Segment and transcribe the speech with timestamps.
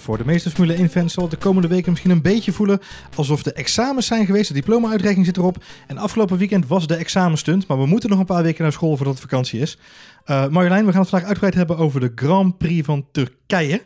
[0.00, 2.80] Voor de meeste Formule 1-fans zal het de komende weken misschien een beetje voelen
[3.14, 4.48] alsof de examens zijn geweest.
[4.48, 5.64] De diploma-uitreiking zit erop.
[5.86, 7.66] En afgelopen weekend was de examenstunt.
[7.66, 9.78] Maar we moeten nog een paar weken naar school voordat het vakantie is.
[10.26, 13.82] Uh, Marjolein, we gaan het vandaag uitgebreid hebben over de Grand Prix van Turkije.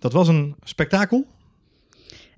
[0.00, 1.26] Dat was een spektakel.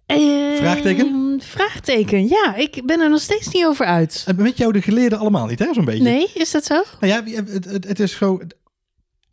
[0.07, 1.41] Uh, vraagteken?
[1.43, 2.55] Vraagteken, ja.
[2.57, 4.25] Ik ben er nog steeds niet over uit.
[4.27, 5.73] En met jou de geleerden allemaal niet, hè?
[5.73, 6.03] Zo'n beetje.
[6.03, 6.83] Nee, is dat zo?
[7.01, 8.41] Nou ja, het, het, het is zo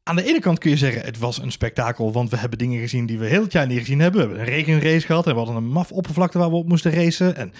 [0.07, 2.79] aan de ene kant kun je zeggen, het was een spektakel, want we hebben dingen
[2.79, 4.21] gezien die we heel het jaar niet gezien hebben.
[4.21, 6.91] We hebben een regenrace gehad en we hadden een maf oppervlakte waar we op moesten
[6.91, 7.35] racen.
[7.35, 7.53] En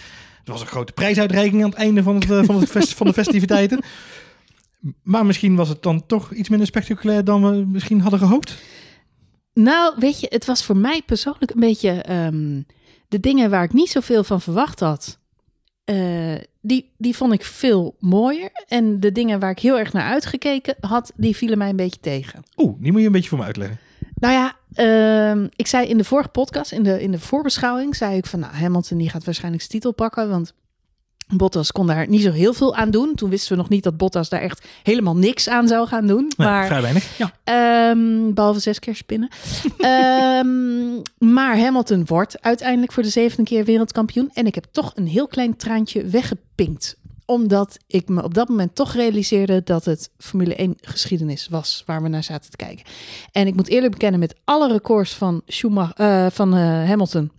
[0.44, 3.08] er was een grote prijsuitreiking aan het einde van, het, eh, van, het fest, van
[3.08, 3.80] de festiviteiten.
[5.04, 8.58] Maar misschien was het dan toch iets minder spectaculair dan we misschien hadden gehoopt.
[9.54, 12.62] Nou, weet je, het was voor mij persoonlijk een beetje ehm,
[13.08, 15.20] de dingen waar ik niet zoveel van verwacht had.
[15.86, 16.36] Uh,
[16.68, 18.50] die, die vond ik veel mooier.
[18.68, 22.00] En de dingen waar ik heel erg naar uitgekeken had, die vielen mij een beetje
[22.00, 22.44] tegen.
[22.58, 23.80] Oeh, die moet je een beetje voor me uitleggen.
[24.14, 24.56] Nou ja,
[25.36, 28.40] uh, ik zei in de vorige podcast, in de, in de voorbeschouwing, zei ik van
[28.40, 30.30] nou, Hamilton die gaat waarschijnlijk zijn titel pakken.
[30.30, 30.54] Want
[31.28, 33.16] Bottas kon daar niet zo heel veel aan doen.
[33.16, 36.32] Toen wisten we nog niet dat Bottas daar echt helemaal niks aan zou gaan doen.
[36.38, 37.90] Nee, maar, vrij weinig, ja.
[37.90, 39.30] Um, behalve zes keer spinnen.
[39.80, 41.02] um,
[41.36, 44.30] maar Hamilton wordt uiteindelijk voor de zevende keer wereldkampioen.
[44.34, 46.98] En ik heb toch een heel klein traantje weggepinkt.
[47.26, 52.02] Omdat ik me op dat moment toch realiseerde dat het Formule 1 geschiedenis was waar
[52.02, 52.86] we naar zaten te kijken.
[53.32, 57.32] En ik moet eerlijk bekennen, met alle records van, Schumacher, uh, van uh, Hamilton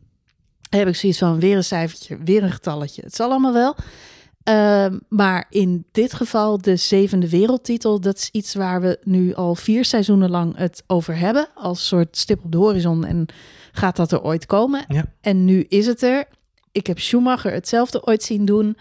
[0.68, 3.02] heb ik zoiets van weer een cijfertje, weer een getalletje.
[3.02, 3.76] Het zal allemaal wel.
[4.48, 9.54] Uh, maar in dit geval de zevende wereldtitel, dat is iets waar we nu al
[9.54, 11.48] vier seizoenen lang het over hebben.
[11.54, 13.26] Als soort stip op de horizon en
[13.72, 14.84] gaat dat er ooit komen?
[14.88, 15.04] Ja.
[15.20, 16.24] En nu is het er.
[16.72, 18.76] Ik heb Schumacher hetzelfde ooit zien doen.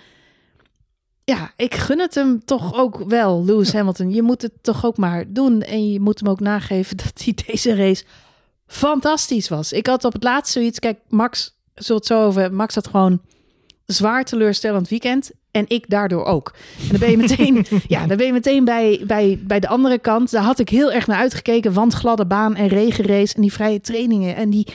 [1.23, 3.77] Ja, ik gun het hem toch ook wel, Lewis ja.
[3.77, 4.13] Hamilton.
[4.13, 5.61] Je moet het toch ook maar doen.
[5.61, 8.05] En je moet hem ook nageven dat hij deze race
[8.67, 9.71] fantastisch was.
[9.71, 12.53] Ik had op het laatste zoiets, kijk, Max zult het zo over.
[12.53, 13.21] Max had gewoon
[13.85, 15.31] zwaar teleurstellend weekend.
[15.51, 16.53] En ik daardoor ook.
[16.79, 19.99] En dan ben je meteen, ja, dan ben je meteen bij, bij, bij de andere
[19.99, 20.31] kant.
[20.31, 21.73] Daar had ik heel erg naar uitgekeken.
[21.73, 24.35] Want gladde baan en regenrace en die vrije trainingen.
[24.35, 24.67] En die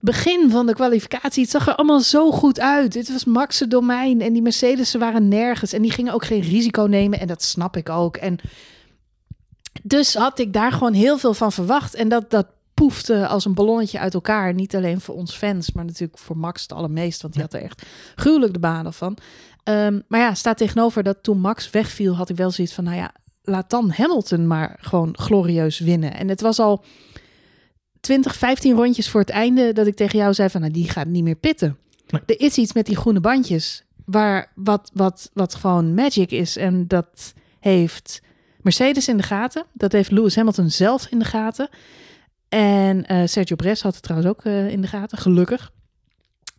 [0.00, 1.42] begin van de kwalificatie.
[1.42, 2.92] Het zag er allemaal zo goed uit.
[2.92, 4.20] Dit was Max' domein.
[4.20, 5.72] En die Mercedes waren nergens.
[5.72, 7.20] En die gingen ook geen risico nemen.
[7.20, 8.16] En dat snap ik ook.
[8.16, 8.38] En
[9.82, 11.94] dus had ik daar gewoon heel veel van verwacht.
[11.94, 12.46] En dat, dat
[12.82, 14.54] poefde als een ballonnetje uit elkaar.
[14.54, 17.22] Niet alleen voor ons fans, maar natuurlijk voor Max het allermeest.
[17.22, 17.82] Want die had er echt
[18.14, 19.18] gruwelijk de banen van.
[19.64, 22.96] Um, maar ja, staat tegenover dat toen Max wegviel, had ik wel zoiets van, nou
[22.96, 26.14] ja, laat dan Hamilton maar gewoon glorieus winnen.
[26.14, 26.84] En het was al
[28.00, 31.06] 20, 15 rondjes voor het einde dat ik tegen jou zei van, nou, die gaat
[31.06, 31.78] niet meer pitten.
[32.08, 32.20] Nee.
[32.26, 36.56] Er is iets met die groene bandjes waar wat, wat, wat gewoon magic is.
[36.56, 38.22] En dat heeft
[38.62, 39.64] Mercedes in de gaten.
[39.72, 41.68] Dat heeft Lewis Hamilton zelf in de gaten.
[42.52, 45.70] En uh, Sergio Perez had het trouwens ook uh, in de gaten, gelukkig.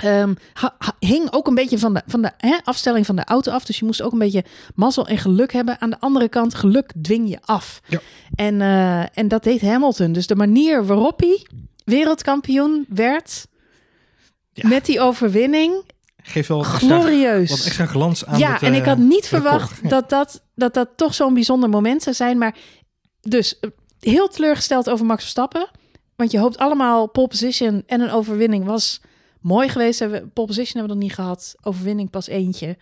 [0.06, 3.24] Um, ha, ha, hing ook een beetje van de, van de hè, afstelling van de
[3.24, 3.66] auto af.
[3.66, 4.44] Dus je moest ook een beetje
[4.76, 5.82] mazzel en geluk hebben.
[5.82, 7.82] Aan de andere kant, geluk dwing je af.
[7.88, 8.00] Ja.
[8.36, 10.12] En, uh, en dat deed Hamilton.
[10.12, 11.48] Dus de manier waarop hij
[11.86, 13.48] wereldkampioen werd...
[14.54, 14.68] Ja.
[14.68, 15.84] met die overwinning...
[16.24, 17.40] Geeft wel glorieus.
[17.40, 19.80] Extra, wat extra glans aan Ja, het, en ik had niet verwacht.
[19.84, 19.90] Ja.
[19.90, 22.38] dat, dat, dat dat toch zo'n bijzonder moment zou zijn.
[22.38, 22.56] Maar
[23.22, 23.60] dus
[24.00, 25.82] heel teleurgesteld over Max Verstappen...
[26.24, 29.02] Want je hoopt allemaal pole position en een overwinning was
[29.42, 30.00] mooi geweest.
[30.00, 31.56] Hebben we, pole position hebben we nog niet gehad.
[31.62, 32.78] Overwinning pas eentje.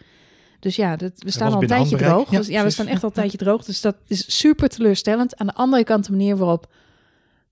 [0.59, 2.31] Dus ja, dat, we staan al een tijdje droog.
[2.31, 3.63] Ja, dus, ja, we staan echt al een tijdje droog.
[3.63, 5.37] Dus dat is super teleurstellend.
[5.37, 6.73] Aan de andere kant de manier waarop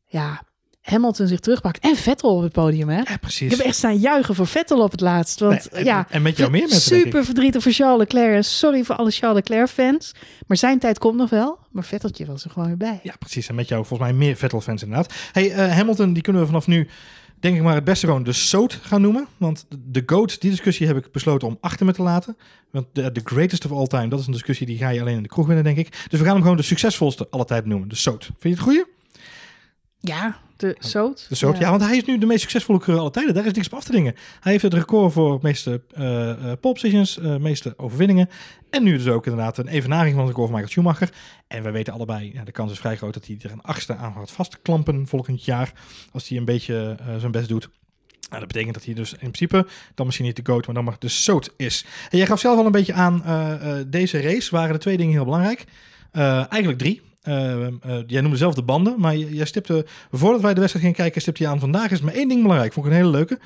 [0.06, 0.44] ja,
[0.90, 1.84] Hamilton zich terugpakt.
[1.84, 3.02] En Vettel op het podium, hè?
[3.02, 3.52] Ja, precies.
[3.52, 5.40] Ik heb echt staan juichen voor Vettel op het laatst.
[5.40, 8.44] Want Nee, ja, en met jou meer mensen, super verdrietig voor Charles Leclerc.
[8.44, 10.12] Sorry voor alle Charles Leclerc fans.
[10.48, 11.60] Maar zijn tijd komt nog wel.
[11.72, 13.00] Maar Vetteltje was er gewoon weer bij.
[13.04, 13.48] Ja, precies.
[13.48, 15.14] En met jou volgens mij meer Vettel-fans inderdaad.
[15.32, 16.88] Hey, eh, Hamilton, die kunnen we vanaf nu,
[17.40, 19.28] denk ik maar, het beste gewoon de SOAT gaan noemen.
[19.38, 22.38] Want de GOAT, die discussie heb ik besloten om achter me te laten.
[22.72, 25.16] Want de, de greatest of all time, dat is een discussie die ga je alleen
[25.16, 25.90] in de kroeg winnen, denk ik.
[26.10, 28.24] Dus we gaan hem gewoon de succesvolste alle tijd noemen, de SOAT.
[28.26, 28.86] Vind je het goeie?
[30.00, 31.26] Ja, de Soot.
[31.30, 31.70] De SOAT, ja.
[31.70, 33.34] want hij is nu de meest succesvolle coureur alle tijden.
[33.34, 34.16] Daar is niks op af te dingen.
[34.40, 38.30] Hij heeft het record voor meeste eh eh, pole positions, eh, meeste overwinningen.
[38.70, 41.10] En nu dus ook inderdaad een evenaring van het record van Michael Schumacher.
[41.48, 43.96] En we weten allebei, ja, de kans is vrij groot dat hij er een achtste
[43.96, 45.74] aan gaat vastklampen volgend jaar.
[46.12, 47.70] Als hij een beetje eh, zijn best doet.
[48.30, 50.84] Nou, dat betekent dat hij dus in principe dan misschien niet de GOAT, maar dan
[50.84, 51.86] maar de SOAT is.
[52.10, 54.98] En jij gaf zelf al een beetje aan, eh, eh, deze race waren de twee
[54.98, 55.66] dingen heel belangrijk.
[56.12, 57.02] Eh, eigenlijk drie.
[57.22, 57.72] Eh, eh,
[58.08, 61.44] jij noemde zelf de banden, maar jij stipte, voordat wij de wedstrijd gingen kijken, stipte
[61.44, 62.74] je aan, vandaag is maar één ding belangrijk.
[62.74, 63.40] Vond ik een hele leuke.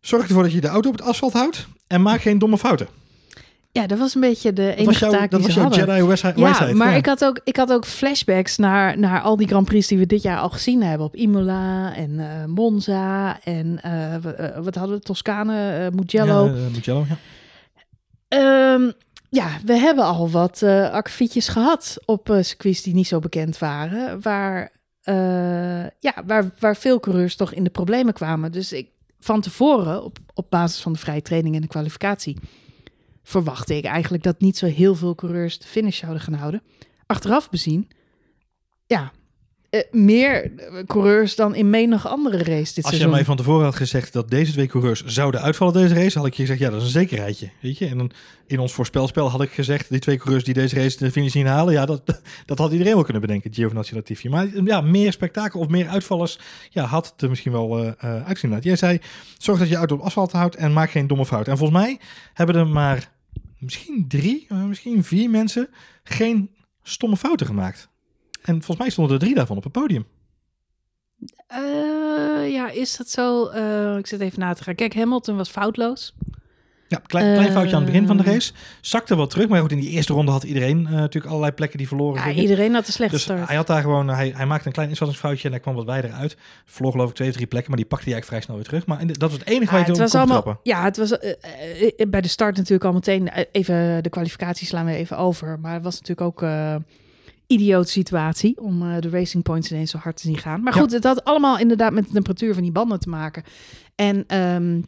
[0.00, 2.86] Zorg ervoor dat je de auto op het asfalt houdt en maak geen domme fouten.
[3.72, 5.68] Ja, dat was een beetje de Dat enige jouw, taak dat die was ze jouw
[5.68, 5.86] hadden.
[5.86, 6.38] Jedi Wijsheid.
[6.38, 6.96] Ja, maar ja.
[6.96, 10.06] Ik, had ook, ik had ook flashbacks naar, naar al die Grand Prix die we
[10.06, 11.06] dit jaar al gezien hebben.
[11.06, 13.80] Op Imola en eh, Monza en
[14.62, 15.02] wat hadden we?
[15.02, 16.46] Toscane, Mugello.
[16.46, 17.16] Ja, Mugello, ja.
[18.28, 18.90] Ehm,
[19.34, 23.58] ja, we hebben al wat eh akkefietjes gehad op eh, circuits die niet zo bekend
[23.58, 24.20] waren.
[24.20, 28.52] Waar, eh, ja, waar, waar veel coureurs toch in de problemen kwamen.
[28.52, 28.88] Dus ik,
[29.18, 32.38] van tevoren, op, op basis van de vrije training en de kwalificatie,
[33.22, 36.62] verwachtte ik eigenlijk dat niet zo heel veel coureurs de finish zouden gaan houden.
[37.06, 37.88] Achteraf bezien,
[38.86, 39.12] ja,
[39.72, 40.50] eh, meer
[40.86, 43.10] coureurs dan in menig andere race dit Als je seizoen.
[43.10, 46.34] mij van tevoren had gezegd dat deze twee coureurs zouden uitvallen deze race, had ik
[46.34, 47.50] je gezegd, ja, dat is een zekerheidje.
[47.60, 47.86] Weet je?
[47.86, 48.10] En dan
[48.46, 51.46] in ons voorspelspel had ik gezegd, die twee coureurs die deze race de finish niet
[51.46, 52.02] halen, ja, dat,
[52.46, 54.28] dat had iedereen wel kunnen bedenken, Giovinazzi Latifi.
[54.28, 56.38] Maar ja, meer spektakel of meer uitvallers,
[56.70, 58.50] ja, had het er misschien wel eh, uitgezien.
[58.50, 58.66] laten.
[58.66, 59.00] Jij zei,
[59.38, 61.48] zorg dat je auto op asfalt houdt en maak geen domme fout.
[61.48, 61.98] En volgens mij
[62.34, 63.10] hebben er maar
[63.58, 65.68] misschien drie, misschien vier mensen
[66.04, 66.50] geen
[66.82, 67.90] stomme fouten gemaakt.
[68.42, 70.06] En volgens mij stonden er drie daarvan op het podium.
[71.46, 73.46] Eh, ja, is dat zo?
[73.46, 74.74] Eh, ik zit even na te gaan.
[74.74, 76.14] Kijk, Hamilton was foutloos.
[76.88, 78.32] Ja, klein, klein foutje aan het begin van de Eh.
[78.32, 78.52] race.
[78.80, 81.78] Zakte wat terug, maar goed, in die eerste ronde had iedereen eh, natuurlijk allerlei plekken
[81.78, 82.42] die verloren Ja, gingen.
[82.42, 83.46] iedereen had een slechte Dus start.
[83.46, 86.10] hij had daar gewoon, hij, hij maakte een klein inschattingsfoutje en hij kwam wat wijder
[86.12, 86.36] uit.
[86.64, 88.80] Verloor geloof ik twee of drie plekken, maar die pakte hij eigenlijk vrij snel weer
[88.80, 88.86] terug.
[88.98, 90.58] Maar de- dat was het enige waar je kon allemaal, trappen.
[90.62, 94.10] ja, het was eh, eh, eh, bij de start natuurlijk al meteen eh, even de
[94.10, 95.60] kwalificatie slaan we even over.
[95.60, 96.48] Maar het was natuurlijk ook
[97.52, 100.62] idioot situatie om eh, de racing points ineens zo hard te zien gaan.
[100.62, 100.80] Maar Ja.
[100.80, 103.42] goed, het had allemaal inderdaad met de temperatuur van die banden te maken.
[103.94, 104.80] En ehm,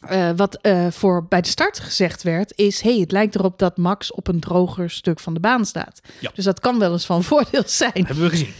[0.00, 3.76] eh, wat eh, voor bij de start gezegd werd, is: hey, het lijkt erop dat
[3.76, 6.00] Max op een droger stuk van de baan staat.
[6.20, 6.30] Ja.
[6.34, 7.90] Dus dat kan wel eens van voordeel zijn.
[7.94, 8.52] Hebben we gezien.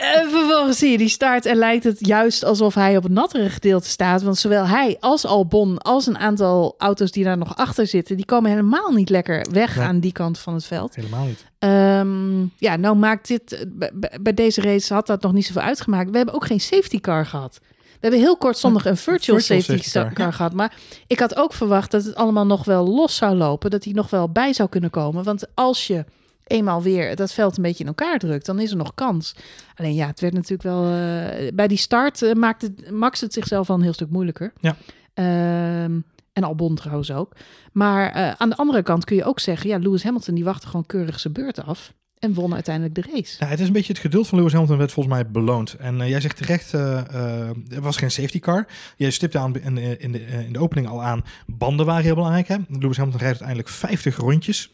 [0.00, 3.50] En vervolgens zie je die start en lijkt het juist alsof hij op het nattere
[3.50, 4.22] gedeelte staat.
[4.22, 8.24] Want zowel hij als Albon, als een aantal auto's die daar nog achter zitten, die
[8.24, 9.86] komen helemaal niet lekker weg Nee.
[9.86, 10.94] aan die kant van het veld.
[10.94, 11.44] Helemaal niet.
[11.58, 13.88] Ehm, ja, nou maakt dit, eh,
[14.20, 16.10] bij- deze race had dat nog niet zoveel uitgemaakt.
[16.10, 17.58] We hebben ook geen safety car gehad.
[17.82, 20.32] We hebben heel kortstondig een virtual, virtual safety, safety car, car, ja.
[20.32, 20.52] gehad.
[20.52, 20.72] Maar
[21.06, 23.70] ik had ook verwacht dat het allemaal nog wel los zou lopen.
[23.70, 25.24] Dat hij nog wel bij zou kunnen komen.
[25.24, 26.04] Want als je
[26.46, 29.34] eenmaal weer dat veld een beetje in elkaar drukt, dan is er nog kans.
[29.74, 30.84] Alleen ja, het werd natuurlijk wel...
[30.84, 34.52] eh, bij die start eh, maakte Max het zichzelf wel een heel stuk moeilijker.
[34.60, 34.76] Ja.
[35.14, 36.00] Ehm,
[36.32, 37.32] en Albon trouwens ook.
[37.72, 39.68] Maar eh, aan de andere kant kun je ook zeggen...
[39.70, 41.92] ja, Lewis Hamilton die wachtte gewoon keurig zijn beurt af...
[42.18, 43.36] en won uiteindelijk de race.
[43.38, 45.74] Ja, het is een beetje het geduld van Lewis Hamilton werd volgens mij beloond.
[45.74, 48.66] En jij zegt terecht, eh, er was geen safety car.
[48.96, 52.14] Jij stipte aan in, de- in, de, in de opening al aan, banden waren heel
[52.14, 52.48] belangrijk.
[52.48, 52.56] Hè?
[52.68, 54.70] Lewis Hamilton rijdt uiteindelijk 50 rondjes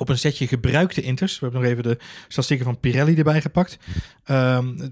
[0.00, 1.38] op een setje gebruikte inters.
[1.38, 3.78] We hebben nog even de statistieken van Pirelli erbij gepakt.
[4.24, 4.88] Ehm,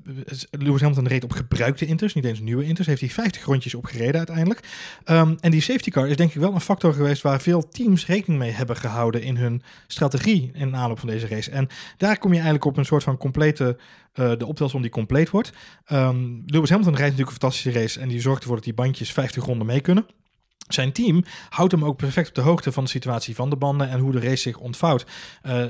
[0.50, 2.86] Lewis Hamilton reed op gebruikte inters, niet eens nieuwe inters.
[2.86, 4.60] Heeft hij 50 rondjes op gereden uiteindelijk.
[5.04, 8.06] Ehm, en die safety car is denk ik wel een factor geweest waar veel teams
[8.06, 11.50] rekening mee hebben gehouden in hun strategie in aanloop van deze race.
[11.50, 13.78] En daar kom je eigenlijk op een soort van complete,
[14.12, 15.52] eh, de optelsom die compleet wordt.
[15.84, 16.16] Ehm
[16.46, 19.44] Lewis Hamilton rijdt natuurlijk een fantastische race en die zorgt ervoor dat die bandjes 50
[19.44, 20.06] ronden mee kunnen.
[20.68, 23.88] Zijn team houdt hem ook perfect op de hoogte van de situatie van de banden
[23.88, 25.06] en hoe de race zich ontvouwt.
[25.42, 25.64] Eh,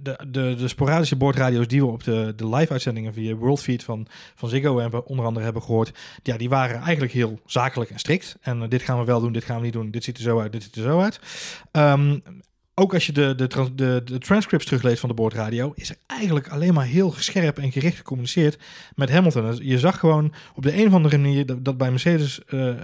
[0.00, 4.48] de, de, de sporadische boordradio's die we op de, de live-uitzendingen via Worldfeed van, van
[4.48, 5.92] Ziggo hebben, onder andere hebben gehoord,
[6.22, 8.36] ja, die waren eigenlijk heel zakelijk en strikt.
[8.40, 10.22] En eh, dit gaan we wel doen, dit gaan we niet doen, dit ziet er
[10.22, 11.20] zo uit, dit ziet er zo uit.
[11.70, 12.18] Ehm,
[12.74, 16.48] ook als je de, de, de, de transcripts terugleest van de boordradio, is er eigenlijk
[16.48, 18.58] alleen maar heel scherp en gericht gecommuniceerd
[18.94, 19.42] met Hamilton.
[19.42, 22.74] Dus Je zag gewoon op de een of andere manier dat, bij Mercedes eh,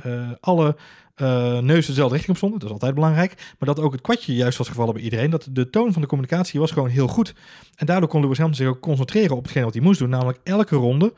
[0.40, 0.76] alle
[1.16, 2.58] eh neuzen dezelfde richting op stonden.
[2.58, 3.54] Dat is altijd belangrijk.
[3.58, 5.30] Maar dat ook het kwartje juist was gevallen bij iedereen.
[5.30, 7.34] Dat de toon van de communicatie was gewoon heel goed.
[7.76, 10.08] En daardoor kon Lewis Hamilton zich ook concentreren op hetgeen wat hij moest doen.
[10.08, 11.12] Namelijk elke ronde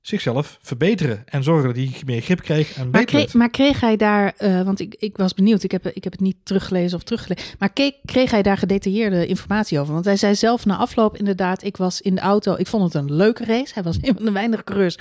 [0.00, 1.22] zichzelf verbeteren.
[1.26, 4.32] En zorgen dat hij meer grip kreeg en Maar beter kreeg, maar kreeg hij daar,
[4.36, 7.56] eh, want ik, ik was benieuwd, ik heb, ik heb het niet teruggelezen of teruggelezen,
[7.58, 9.92] maar kreeg, kreeg hij daar gedetailleerde informatie over?
[9.92, 12.94] Want hij zei zelf na afloop inderdaad, ik was in de auto, ik vond het
[12.94, 13.74] een leuke race.
[13.74, 14.96] Hij was een van de weinige coureurs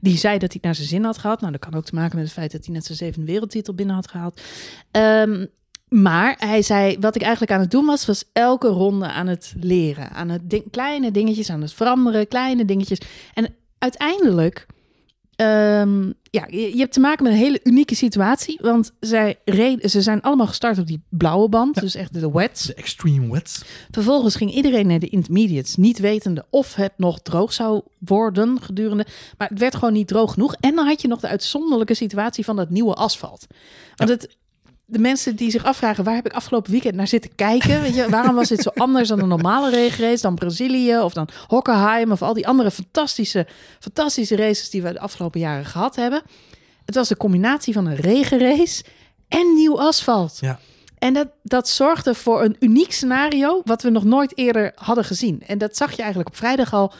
[0.00, 1.40] die zei dat hij het naar zijn zin had gehad.
[1.40, 3.74] Nou, dat kan ook te maken met het feit dat hij net zijn zevende wereldtitel
[3.74, 4.40] binnen had gehaald.
[4.90, 5.46] Ehm,
[5.88, 9.54] maar hij zei, wat ik eigenlijk aan het doen was, was elke ronde aan het
[9.60, 10.10] leren.
[10.10, 13.00] Aan het ding- kleine dingetjes, aan het veranderen, kleine dingetjes.
[13.34, 14.66] En uiteindelijk,
[15.40, 18.58] ehm, ja, je, hebt te maken met een hele unieke situatie.
[18.62, 22.62] Want zij reden, ze zijn allemaal gestart op die blauwe band, dus echt de wets.
[22.62, 23.64] De extreme wets.
[23.90, 29.06] Vervolgens ging iedereen naar de intermediates, niet wetende of het nog droog zou worden gedurende.
[29.38, 30.54] Maar het werd gewoon niet droog genoeg.
[30.54, 33.46] En dan had je nog de uitzonderlijke situatie van dat nieuwe asfalt.
[33.96, 34.36] Want het,
[34.90, 37.82] de mensen die zich afvragen, waar heb ik afgelopen weekend naar zitten kijken?
[37.82, 41.28] Weet je, waarom was dit zo anders dan een normale regenrace, dan Brazilië of dan
[41.46, 43.46] Hockenheim of al die andere fantastische,
[43.80, 46.22] fantastische races die we de afgelopen jaren gehad hebben?
[46.84, 48.84] Het was de combinatie van een regenrace
[49.28, 50.38] en nieuw asfalt.
[50.40, 50.58] Ja.
[50.98, 55.42] En dat, dat zorgde voor een uniek scenario wat we nog nooit eerder hadden gezien.
[55.46, 56.92] En dat zag je eigenlijk op vrijdag al.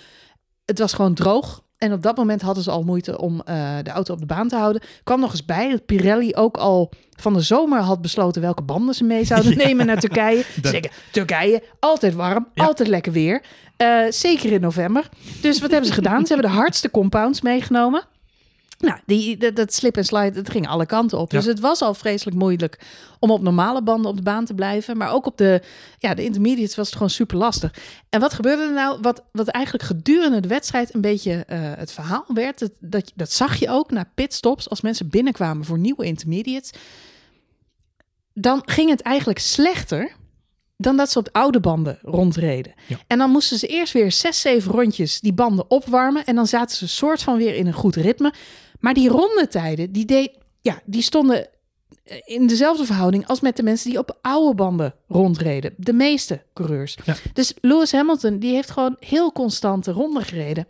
[0.64, 1.62] Het was gewoon droog.
[1.80, 4.48] En op dat moment hadden ze al moeite om eh, de auto op de baan
[4.48, 4.82] te houden.
[5.04, 8.94] Kwam nog eens bij dat Pirelli ook al van de zomer had besloten welke banden
[8.94, 9.64] ze mee zouden Ja.
[9.66, 10.44] nemen naar Turkije.
[10.62, 12.64] Dat- Zeker, Turkije, altijd warm, Ja.
[12.64, 13.42] altijd lekker weer.
[13.76, 15.08] Eh, zeker in november.
[15.40, 16.26] Dus wat hebben ze gedaan?
[16.26, 18.02] Ze hebben de hardste compounds meegenomen.
[18.80, 21.32] Nou, die, dat, dat slip en slide, dat ging alle kanten op.
[21.32, 21.38] Ja.
[21.38, 22.78] Dus het was al vreselijk moeilijk
[23.18, 24.96] om op normale banden op de baan te blijven.
[24.96, 25.62] Maar ook op de,
[25.98, 27.74] ja, de intermediates was het gewoon super lastig.
[28.08, 28.98] En wat gebeurde er nou?
[29.00, 32.58] Wat, wat eigenlijk gedurende de wedstrijd een beetje eh, het verhaal werd.
[32.58, 34.70] Dat, dat, dat zag je ook na pitstops.
[34.70, 36.72] Als mensen binnenkwamen voor nieuwe intermediates.
[38.32, 40.12] Dan ging het eigenlijk slechter
[40.76, 42.74] dan dat ze op oude banden rondreden.
[42.86, 42.96] Ja.
[43.06, 46.24] En dan moesten ze eerst weer zes, zeven rondjes die banden opwarmen.
[46.24, 48.32] En dan zaten ze soort van weer in een goed ritme.
[48.80, 51.46] Maar die rondetijden, die, deed, ja, die stonden
[52.04, 55.74] eh, in dezelfde verhouding als met de mensen die op oude banden rondreden.
[55.76, 56.96] De meeste coureurs.
[57.04, 57.14] Ja.
[57.32, 60.66] Dus Lewis Hamilton, die heeft gewoon heel constante ronden gereden.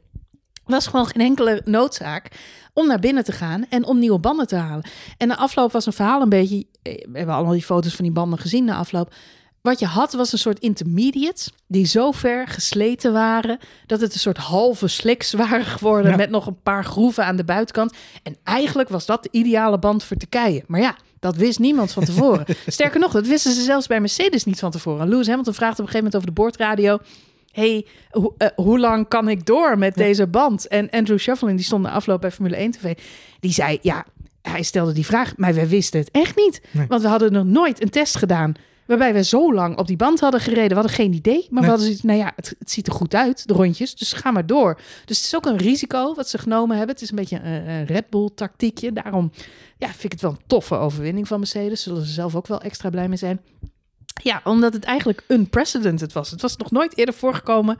[0.64, 2.28] Was gewoon geen enkele noodzaak
[2.72, 4.84] om naar binnen te gaan en om nieuwe banden te halen.
[5.16, 6.66] En de afloop was een verhaal een beetje.
[6.82, 9.14] eh, We hebben allemaal die foto's van die banden gezien na afloop.
[9.62, 14.18] Wat je had was een soort intermediates die zo ver gesleten waren dat het een
[14.20, 16.16] soort halve slicks waren geworden Ja.
[16.16, 17.94] met nog een paar groeven aan de buitenkant.
[18.22, 20.64] En eigenlijk was dat de ideale band voor Turkije.
[20.66, 22.44] Maar ja, dat wist niemand van tevoren.
[22.66, 25.08] Sterker nog, dat wisten ze zelfs bij Mercedes niet van tevoren.
[25.08, 26.98] Lewis Hamilton vraagt op een gegeven moment over de boordradio
[27.52, 30.68] hey, ho- eh, hoe lang kan ik door met deze band?
[30.68, 32.94] En Andrew Shufflin, die stond de afloop bij Formule 1 TV,
[33.40, 34.04] die zei, ja,
[34.42, 36.60] hij stelde die vraag, maar wij wisten het echt niet.
[36.70, 36.86] Nee.
[36.88, 38.52] Want we hadden nog nooit een test gedaan
[38.90, 40.68] waarbij we zo lang op die band hadden gereden.
[40.68, 41.70] We hadden geen idee, maar Nee.
[41.70, 44.46] we hadden nou ja, het, het ziet er goed uit, de rondjes, dus ga maar
[44.46, 44.80] door.
[45.04, 46.94] Dus het is ook een risico wat ze genomen hebben.
[46.94, 48.92] Het is een beetje een, een Red Bull tactiekje.
[48.92, 49.32] Daarom
[49.78, 51.82] ja, vind ik het wel een toffe overwinning van Mercedes.
[51.82, 53.40] Zullen ze zelf ook wel extra blij mee zijn.
[54.22, 56.30] Ja, omdat het eigenlijk unprecedented was.
[56.30, 57.78] Het was nog nooit eerder voorgekomen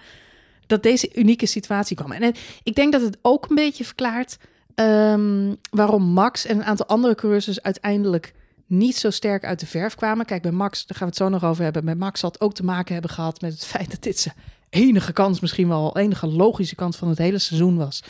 [0.67, 2.13] dat deze unieke situatie kwam.
[2.13, 4.37] En het- ik denk dat het ook een beetje verklaart
[4.75, 8.33] ehm, waarom Max en een aantal andere coureurs dus uiteindelijk
[8.71, 10.27] niet zo sterk uit de verf kwamen.
[10.27, 11.85] Kijk, bij Max, daar gaan we het zo nog over hebben.
[11.85, 14.35] Met Max had ook te maken hebben gehad met het feit dat dit zijn
[14.71, 18.03] enige kans, misschien wel enige logische kans van het hele seizoen was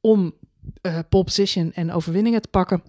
[0.00, 0.34] om
[0.80, 2.82] eh pole position en overwinningen te pakken.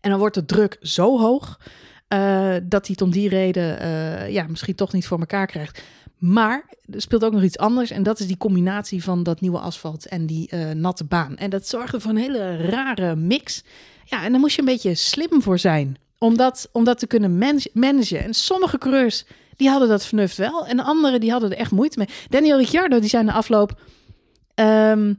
[0.00, 1.60] En dan wordt de druk zo hoog
[2.08, 5.82] eh, dat hij het om die reden eh, ja, misschien toch niet voor elkaar krijgt.
[6.18, 7.90] Maar er speelt ook nog iets anders.
[7.90, 11.36] En dat is die combinatie van dat nieuwe asfalt en die natte baan.
[11.36, 13.64] En dat zorgde voor een hele rare mix.
[14.04, 15.96] Ja, en daar moest je een beetje slim voor zijn.
[16.22, 18.24] Om dat, om dat te kunnen man- managen.
[18.24, 19.24] En sommige coureurs,
[19.56, 20.66] die hadden dat vernuft wel.
[20.66, 22.08] En anderen, die hadden er echt moeite mee.
[22.28, 23.80] Daniel Ricciardo, die zei na afloop...
[24.54, 25.14] ehm,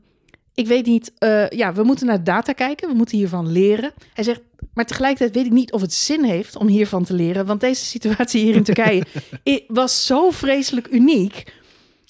[0.54, 2.90] ik weet niet, eh, ja, we moeten naar data kijken.
[2.90, 3.94] We moeten hiervan leren.
[4.14, 4.42] Hij zegt,
[4.74, 7.46] maar tegelijkertijd weet ik niet of het zin heeft om hiervan te leren.
[7.46, 9.04] Want deze situatie hier in Turkije
[9.68, 11.54] was zo vreselijk uniek.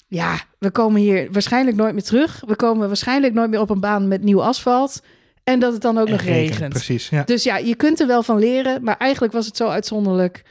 [0.08, 2.42] Ja, we komen hier waarschijnlijk nooit meer terug.
[2.46, 5.02] We komen waarschijnlijk nooit meer op een baan met nieuw asfalt.
[5.44, 6.72] En dat het dan ook En nog regen, regent.
[6.72, 7.22] Precies, ja.
[7.22, 8.82] Dus ja, je kunt er wel van leren.
[8.84, 10.42] Maar eigenlijk was het zo uitzonderlijk.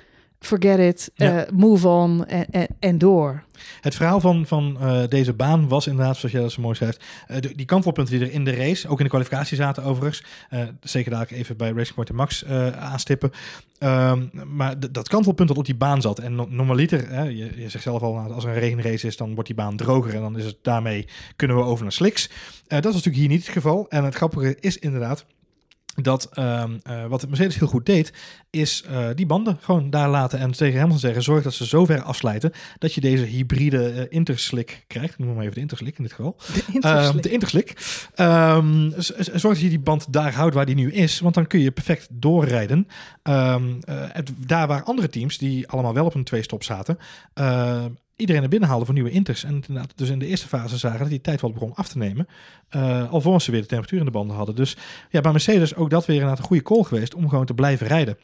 [0.45, 1.45] Forget it, Ja.
[1.45, 2.25] eh, move on
[2.79, 3.43] en, door.
[3.81, 7.03] Het verhaal van, van eh, deze baan was inderdaad, zoals jij dat zo mooi schrijft,
[7.27, 10.23] eh, die kantelpunten die er in de race, ook in de kwalificatie zaten overigens,
[10.81, 12.45] zeker daar even bij Racing Point en Max
[12.75, 13.31] aanstippen,
[13.77, 17.69] Ehm, maar dat kantelpunt dat op die baan zat, en no- normaliter, hè, je, je
[17.69, 20.21] zegt zelf al, nou, als er een regenrace is, dan wordt die baan droger en
[20.21, 22.29] dan is het daarmee, kunnen we over naar slicks.
[22.29, 22.33] Eh,
[22.67, 23.85] dat was natuurlijk hier niet het geval.
[23.89, 25.25] En het grappige is inderdaad,
[25.95, 28.13] dat ehm, eh, wat Mercedes heel goed deed,
[28.49, 31.85] is eh, die banden gewoon daar laten en tegen Hamilton zeggen, zorg dat ze zo
[31.85, 35.17] ver afsluiten dat je deze hybride eh, interslick krijgt.
[35.17, 36.35] Noem maar even de interslick in dit geval.
[36.81, 37.73] Ehm, de interslick.
[38.15, 41.35] Ehm, z- z- zorg dat je die band daar houdt waar die nu is, want
[41.35, 42.87] dan kun je perfect doorrijden.
[43.23, 46.97] Ehm, eh, het, daar waar andere teams, die allemaal wel op een twee-stop zaten,
[48.21, 49.43] iedereen naar binnen haalden voor nieuwe inters.
[49.43, 51.97] En inderdaad, dus in de eerste fase zagen dat die tijd wel begon af te
[51.97, 52.27] nemen,
[52.69, 54.55] eh, alvorens ze weer de temperatuur in de banden hadden.
[54.55, 54.77] Dus
[55.09, 57.87] ja, bij Mercedes ook dat weer inderdaad een goede call geweest om gewoon te blijven
[57.87, 58.17] rijden.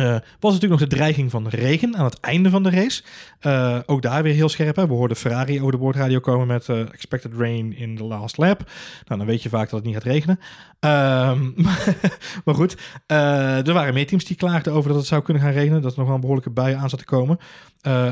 [0.00, 3.02] Eh, was natuurlijk nog de dreiging van regen aan het einde van de race.
[3.40, 4.76] Eh, ook daar weer heel scherp.
[4.76, 4.86] Hè?
[4.86, 8.70] We hoorden Ferrari over de boordradio komen met eh, expected rain in the last lap.
[9.06, 10.40] Nou, dan weet je vaak dat het niet gaat regenen.
[10.80, 11.50] Ehm,
[12.44, 12.76] maar goed,
[13.06, 15.82] er waren meer teams die klaagden over dat het zou kunnen gaan regenen.
[15.82, 17.38] Dat er nog wel een behoorlijke bui aan zat te komen.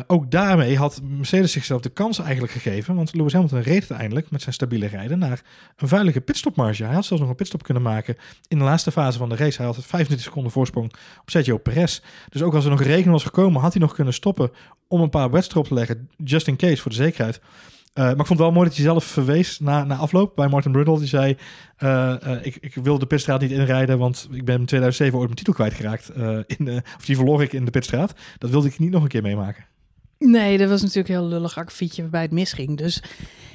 [0.07, 2.95] Ook daarmee had Mercedes zichzelf de kans eigenlijk gegeven.
[2.95, 5.43] Want Lewis Hamilton reed uiteindelijk met zijn stabiele rijden naar
[5.77, 6.85] een vuilige pitstopmarge.
[6.85, 8.17] Hij had zelfs nog een pitstop kunnen maken
[8.49, 9.57] in de laatste fase van de race.
[9.57, 11.78] Hij had 25 seconden voorsprong op Sergio Perez.
[12.29, 14.51] Dus ook als er nog regen was gekomen, had hij nog kunnen stoppen
[14.89, 16.09] om een paar wets erop te leggen.
[16.25, 17.41] Just in case, voor de zekerheid.
[17.95, 20.73] maar ik vond het wel mooi dat hij zelf verwees na, na afloop bij Martin
[20.73, 20.99] Brundle.
[20.99, 21.37] Die zei,
[21.79, 25.37] uh, ik, ik wil de pitstraat niet inrijden, want ik ben in 2007 ooit mijn
[25.37, 26.11] titel kwijtgeraakt.
[26.59, 28.15] in, of die verloor ik in de pitstraat.
[28.39, 29.65] Dat wilde ik niet nog een keer meemaken.
[30.19, 32.77] Nee, dat was natuurlijk een heel lullig akkefietje waarbij het misging.
[32.77, 33.03] Dus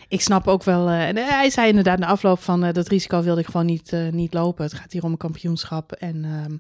[0.08, 0.90] ik snap ook wel.
[0.90, 4.64] En hij zei inderdaad na afloop van dat risico wilde ik gewoon niet, niet lopen.
[4.64, 5.92] Het gaat hier om een kampioenschap.
[5.92, 6.56] En, ehm,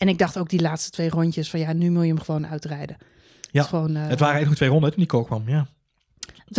[0.00, 2.46] en ik dacht ook die laatste twee rondjes van ja, nu moet je hem gewoon
[2.46, 2.96] uitrijden.
[3.50, 5.42] Ja, het, gewoon, het waren eigenlijk twee ronden toen die kook kwam.
[5.46, 5.66] Ja,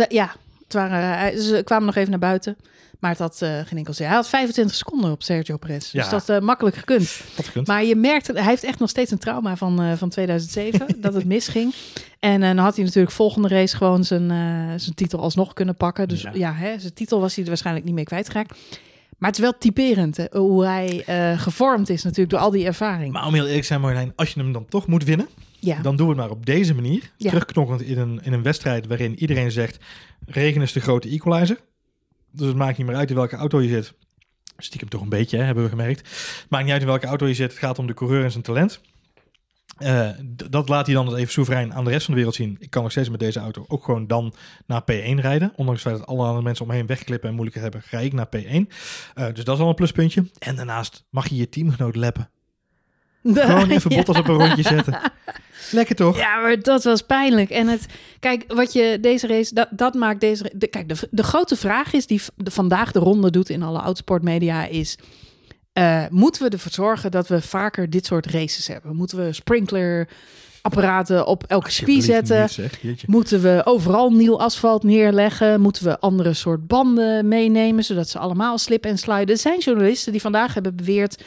[0.08, 0.34] ja
[0.64, 2.56] het waren, ze kwamen nog even naar buiten.
[2.98, 4.06] Maar het had uh, geen enkel zin.
[4.06, 5.90] Hij had 25 seconden op Sergio Perez.
[5.90, 7.20] Dus dat uh, makkelijk gekund.
[7.42, 7.66] gekund.
[7.66, 10.86] Maar je merkt, hij heeft echt nog steeds een trauma van, uh, van 2007.
[11.00, 11.74] dat het misging.
[12.18, 14.28] En dan had hij natuurlijk volgende race gewoon zijn,
[14.80, 16.08] zijn titel alsnog kunnen pakken.
[16.08, 18.58] Dus ja, ja hè, zijn titel was hij er waarschijnlijk niet meer kwijtgeraakt.
[19.22, 21.04] Maar het is wel typerend hè, hoe hij
[21.38, 23.12] gevormd is natuurlijk door al die ervaring.
[23.12, 25.28] Maar om heel eerlijk te zijn Marjolein, als je hem dan toch moet winnen...
[25.58, 25.82] Ja.
[25.82, 27.12] Dan doen we het maar op deze manier.
[27.16, 27.28] Ja.
[27.28, 29.78] Terugknokkend in een, in een wedstrijd waarin iedereen zegt...
[30.26, 31.60] regen is de grote equalizer.
[32.30, 33.92] Dus het maakt niet meer uit in welke auto je zit.
[34.56, 35.98] Stiekem toch een beetje, hè, hebben we gemerkt.
[36.08, 37.50] Het maakt niet uit in welke auto je zit.
[37.50, 38.80] Het gaat om de coureur en zijn talent.
[39.78, 40.08] Uh,
[40.48, 42.56] dat laat hij dan even soeverein aan de rest van de wereld zien.
[42.60, 44.34] Ik kan nog steeds met deze auto ook gewoon dan
[44.66, 45.52] naar P1 rijden.
[45.56, 48.28] Ondanks het feit dat alle andere mensen omheen wegklippen en moeilijker hebben, ga ik naar
[48.36, 48.40] P1.
[48.40, 48.64] Uh,
[49.14, 50.30] dus dat is al een pluspuntje.
[50.38, 52.30] En daarnaast mag je je teamgenoot leppen.
[53.22, 53.96] Gewoon even ja.
[53.96, 55.00] Bottas op een rondje zetten.
[55.70, 56.16] Lekker toch?
[56.16, 57.50] Ja, maar dat was pijnlijk.
[57.50, 57.86] En het,
[58.18, 60.52] kijk, wat je deze race, dat, dat maakt deze.
[60.54, 63.78] De, kijk, de, de grote vraag is die de, vandaag de ronde doet in alle
[63.78, 64.98] autosportmedia is.
[65.78, 68.96] Uh, moeten we ervoor zorgen dat we vaker dit soort races hebben?
[68.96, 70.08] Moeten we sprinkler
[70.62, 72.48] apparaten op elke spie zetten?
[72.82, 75.60] Niet, Moeten we overal nieuw asfalt neerleggen?
[75.60, 79.28] Moeten we andere soort banden meenemen, zodat ze allemaal slip en sliden?
[79.28, 81.22] Er zijn journalisten die vandaag hebben beweerd...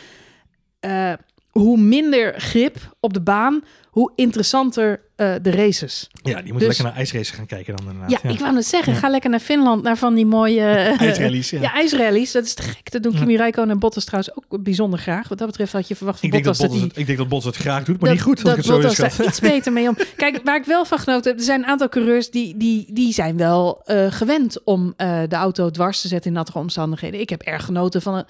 [0.81, 1.13] Uh,
[1.59, 6.09] hoe minder grip op de baan, hoe interessanter uh, de races.
[6.13, 8.11] Ja, die moeten dus, lekker naar ijsraces gaan kijken dan inderdaad.
[8.11, 8.29] Ja, ja.
[8.29, 8.93] ik wou het zeggen.
[8.93, 8.99] Ja.
[8.99, 10.59] Ga lekker naar Finland, naar van die mooie...
[10.59, 11.61] Uh, ijsrallies, ja.
[11.67, 11.73] ja.
[11.73, 12.31] ijsrallies.
[12.31, 12.91] Dat is te gek.
[12.91, 15.27] Dat doen Kimi Räikkönen en Bottas trouwens ook bijzonder graag.
[15.27, 17.01] Wat dat betreft had je verwacht van ik Bottas denk dat, Bottas dat hij...
[17.01, 18.43] Ik denk dat Bottas het graag doet, maar dat, niet goed.
[18.43, 19.97] Dat, dat Bottas het daar iets beter mee om.
[20.15, 23.13] Kijk, waar ik wel van genoten heb, er zijn een aantal coureurs die, die, die
[23.13, 27.19] zijn wel uh, gewend om de auto dwars te zetten in nattere omstandigheden.
[27.19, 28.25] Ik heb erg genoten van een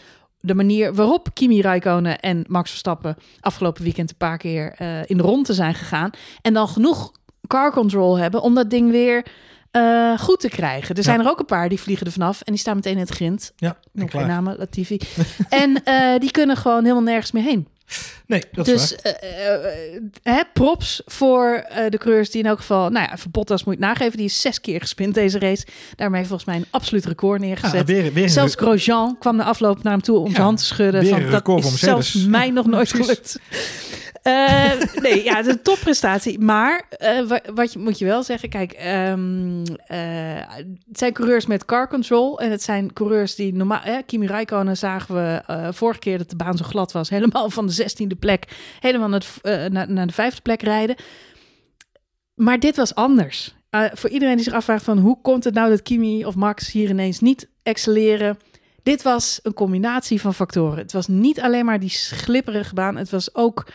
[0.45, 5.17] de manier waarop Kimi Räikkönen en Max Verstappen afgelopen weekend een paar keer uh, in
[5.17, 6.09] de rond te zijn gegaan.
[6.41, 7.11] En dan genoeg
[7.47, 9.25] car control hebben om dat ding weer
[9.71, 10.95] uh, goed te krijgen.
[10.95, 12.99] Er zijn er ook een paar die vliegen er vanaf en die staan meteen in
[12.99, 13.53] het grind.
[13.55, 14.99] Ja, Nog geen namen, Latifi.
[15.49, 17.67] en uh, die kunnen gewoon helemaal nergens meer heen.
[18.27, 19.13] Nee, dat dus, is waar.
[20.23, 22.89] Uh, uh, props voor uh, de coureurs die in elk geval...
[22.89, 24.17] Nou ja, voor Bottas moet je nageven.
[24.17, 25.65] Die is zes keer gespind deze race.
[25.95, 27.87] Daarmee volgens mij een absoluut record neergezet.
[27.87, 30.57] Ja, weer, weer zelfs Grosjean kwam de afloop naar hem toe om ja, zijn hand
[30.57, 31.07] te schudden.
[31.07, 33.39] Van, dat is zelfs mij nog nooit gelukt.
[34.27, 36.39] Uh, nee, ja, het een topprestatie.
[36.39, 38.71] Maar uh, wat moet je wel zeggen, kijk,
[39.11, 39.67] um, uh,
[40.47, 42.39] het zijn coureurs met car control.
[42.39, 43.81] En het zijn coureurs die normaal...
[43.81, 45.41] Eh, Kimi Räikkönen zagen we
[45.73, 47.09] vorige keer dat de baan zo glad was.
[47.09, 48.45] Helemaal van de zestiende plek,
[48.79, 50.95] helemaal naar, naar de vijfde plek rijden.
[52.35, 53.55] Maar dit was anders.
[53.93, 56.89] voor iedereen die zich afvraagt van hoe komt het nou dat Kimi of Max hier
[56.89, 58.37] ineens niet excelleren...
[58.83, 60.77] Dit was een combinatie van factoren.
[60.77, 62.95] Het was niet alleen maar die glipperige baan.
[62.95, 63.65] Het was ook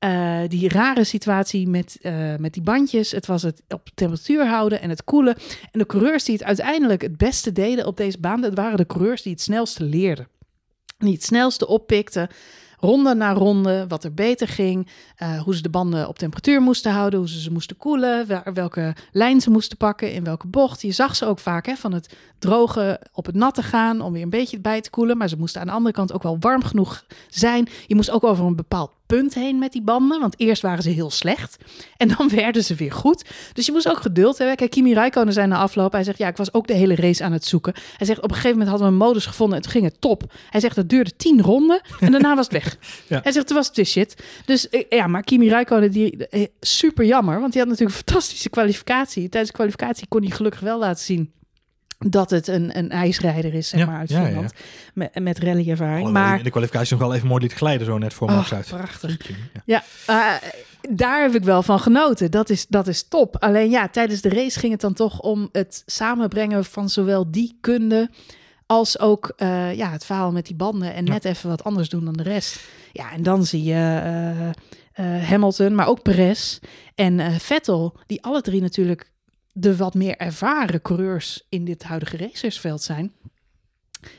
[0.00, 3.10] uh, die rare situatie met, uh, met die bandjes.
[3.10, 5.36] Het was het op temperatuur houden en het koelen.
[5.72, 8.86] En de coureurs die het uiteindelijk het beste deden op deze baan, dat waren de
[8.86, 10.28] coureurs die het snelste leerden.
[10.98, 12.28] Die het snelste oppikten
[12.84, 14.88] ronde na ronde, wat er beter ging,
[15.22, 18.96] uh, hoe ze de banden op temperatuur moesten houden, hoe ze ze moesten koelen, welke
[19.12, 20.82] lijn ze moesten pakken, in welke bocht.
[20.82, 24.22] Je zag ze ook vaak hè, van het droge op het natte gaan om weer
[24.22, 26.62] een beetje bij te koelen, maar ze moesten aan de andere kant ook wel warm
[26.62, 27.68] genoeg zijn.
[27.86, 30.90] Je moest ook over een bepaald punt heen met die banden, want eerst waren ze
[30.90, 31.56] heel slecht
[31.96, 33.24] en dan werden ze weer goed.
[33.52, 34.56] Dus je moest ook geduld hebben.
[34.56, 37.24] Kijk, Kimi Räikkönen zei na afloop, hij zegt, ja, ik was ook de hele race
[37.24, 37.74] aan het zoeken.
[37.96, 40.00] Hij zegt, op een gegeven moment hadden we een modus gevonden en toen ging het
[40.00, 40.32] top.
[40.50, 42.76] Hij zegt, dat duurde tien ronden en daarna was het weg.
[43.08, 43.20] Ja.
[43.22, 44.24] Hij zegt, het was het shit.
[44.44, 46.26] Dus ja, maar Kimi Räikkönen, die,
[46.60, 49.28] super jammer, want die had natuurlijk een fantastische kwalificatie.
[49.28, 51.32] Tijdens de kwalificatie kon hij gelukkig wel laten zien
[51.98, 54.52] dat het een, een ijsrijder is, zeg ja, maar, uit ja, Finland.
[54.94, 56.10] Met, met rallyervaring.
[56.10, 58.56] Maar in de kwalificatie nog wel even mooi liet glijden zo net voor Max oh,
[58.56, 58.66] uit.
[58.66, 59.28] prachtig.
[59.64, 60.50] Ja, ja uh,
[60.90, 62.30] daar heb ik wel van genoten.
[62.30, 63.36] Dat is, dat is top.
[63.36, 67.58] Alleen ja, tijdens de race ging het dan toch om het samenbrengen van zowel die
[67.60, 68.10] kunde
[68.66, 72.04] als ook uh, ja, het verhaal met die banden en net even wat anders doen
[72.04, 72.60] dan de rest.
[72.92, 74.00] Ja, en dan zie je
[75.00, 76.58] uh, Hamilton, maar ook Perez
[76.94, 79.12] en Vettel, die alle drie natuurlijk
[79.56, 83.12] de wat meer ervaren coureurs in dit huidige racersveld zijn,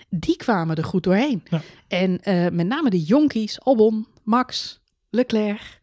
[0.09, 1.43] die kwamen er goed doorheen.
[1.49, 1.61] Ja.
[1.87, 5.79] En uh, met name de jonkies, Albon, Max, Leclerc,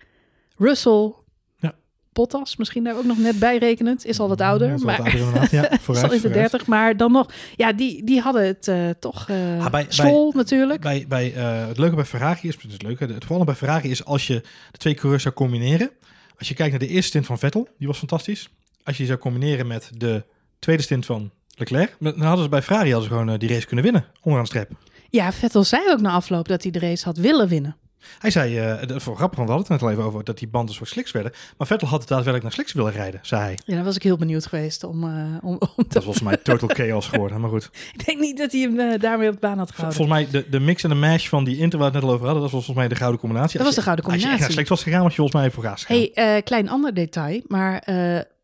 [0.56, 1.12] Russell,
[1.58, 1.74] ja.
[2.12, 4.04] Bottas misschien daar ook nog net bij rekenend.
[4.04, 5.48] Is al wat ouder, Ja, is maar wat ouder.
[5.50, 6.50] Ja, vooruit, al in de vooruit.
[6.50, 6.66] 30.
[6.66, 10.80] Maar dan nog, ja, die, die hadden het eh, toch eh Ah, bij- Stroll natuurlijk.
[10.80, 13.54] Bij, bij, eh, het leuke bij Ferrari is, het is leuk, hè, het vooral bij
[13.54, 15.90] Ferrari is als je de twee coureurs zou combineren.
[16.38, 18.48] Als je kijkt naar de eerste stint van Vettel, die was fantastisch.
[18.84, 20.24] Als je die zou combineren met de
[20.58, 23.66] tweede stint van Leclerc, dan hadden ze bij Ferrari hadden ze gewoon eh, die race
[23.66, 24.70] kunnen winnen, onderaan de streep.
[25.10, 27.76] Ja, Vettel zei ook na afloop dat hij de race had willen winnen.
[28.18, 28.58] Hij zei,
[28.96, 30.88] is wel grappig, want we hadden het net al even over dat die banden soort
[30.88, 31.32] sliks werden.
[31.58, 33.58] Maar Vettel had het daadwerkelijk naar sliks willen rijden, zei hij.
[33.64, 35.10] Ja, daar was ik heel benieuwd geweest om, eh,
[35.42, 35.98] om, om Dat te...
[35.98, 37.70] is volgens mij total chaos geworden, maar goed.
[37.92, 39.96] Ik denk niet dat hij hem daarmee op de baan had gehouden.
[39.96, 42.10] Volgens mij de, de mix en de mash van die Inter waar we het net
[42.10, 43.58] al over hadden, dat was volgens mij de gouden combinatie.
[43.58, 44.54] Dat Als was de gouden je- Als je echt naar combinatie.
[44.54, 46.08] sliks was gegaan, was je volgens mij voor gaas gegaan.
[46.32, 47.82] hey, klein ander detail, maar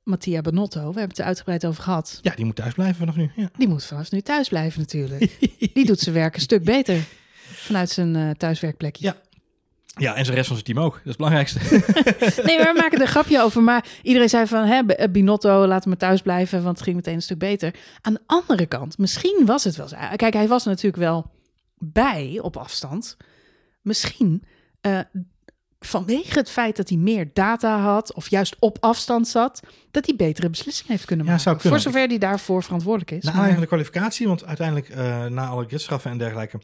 [0.08, 2.18] Mattia Benotto, we hebben het er uitgebreid over gehad.
[2.22, 3.30] Ja, die moet thuis blijven vanaf nu.
[3.36, 3.50] Ja.
[3.56, 5.36] Die moet vanaf nu thuis blijven natuurlijk.
[5.74, 7.04] Die doet zijn werk een stuk beter
[7.52, 9.04] vanuit zijn eh, thuiswerkplekje.
[9.04, 9.16] Ja.
[9.96, 10.92] Ja, en zijn rest van zijn team ook.
[10.92, 11.58] Dat is het belangrijkste.
[12.46, 13.62] Nee, maar we maken er een grapje over.
[13.62, 16.96] Maar iedereen zei van, hè, eh, Binotto, laat hem maar thuis blijven, want het ging
[16.96, 17.74] meteen een stuk beter.
[18.00, 19.96] Aan de andere kant, misschien was het wel zo.
[20.16, 21.30] Kijk, hij was natuurlijk wel
[21.78, 23.16] bij op afstand.
[23.82, 24.42] Misschien
[24.80, 25.00] eh,
[25.80, 29.60] vanwege het feit dat hij meer data had, of juist op afstand zat,
[29.90, 31.42] dat hij betere beslissingen heeft kunnen maken.
[31.44, 31.62] kunnen.
[31.62, 33.24] Voor zover hij daarvoor verantwoordelijk is.
[33.24, 36.60] Na Maar- de kwalificatie, want uiteindelijk eh, na alle gridstraffen en dergelijke,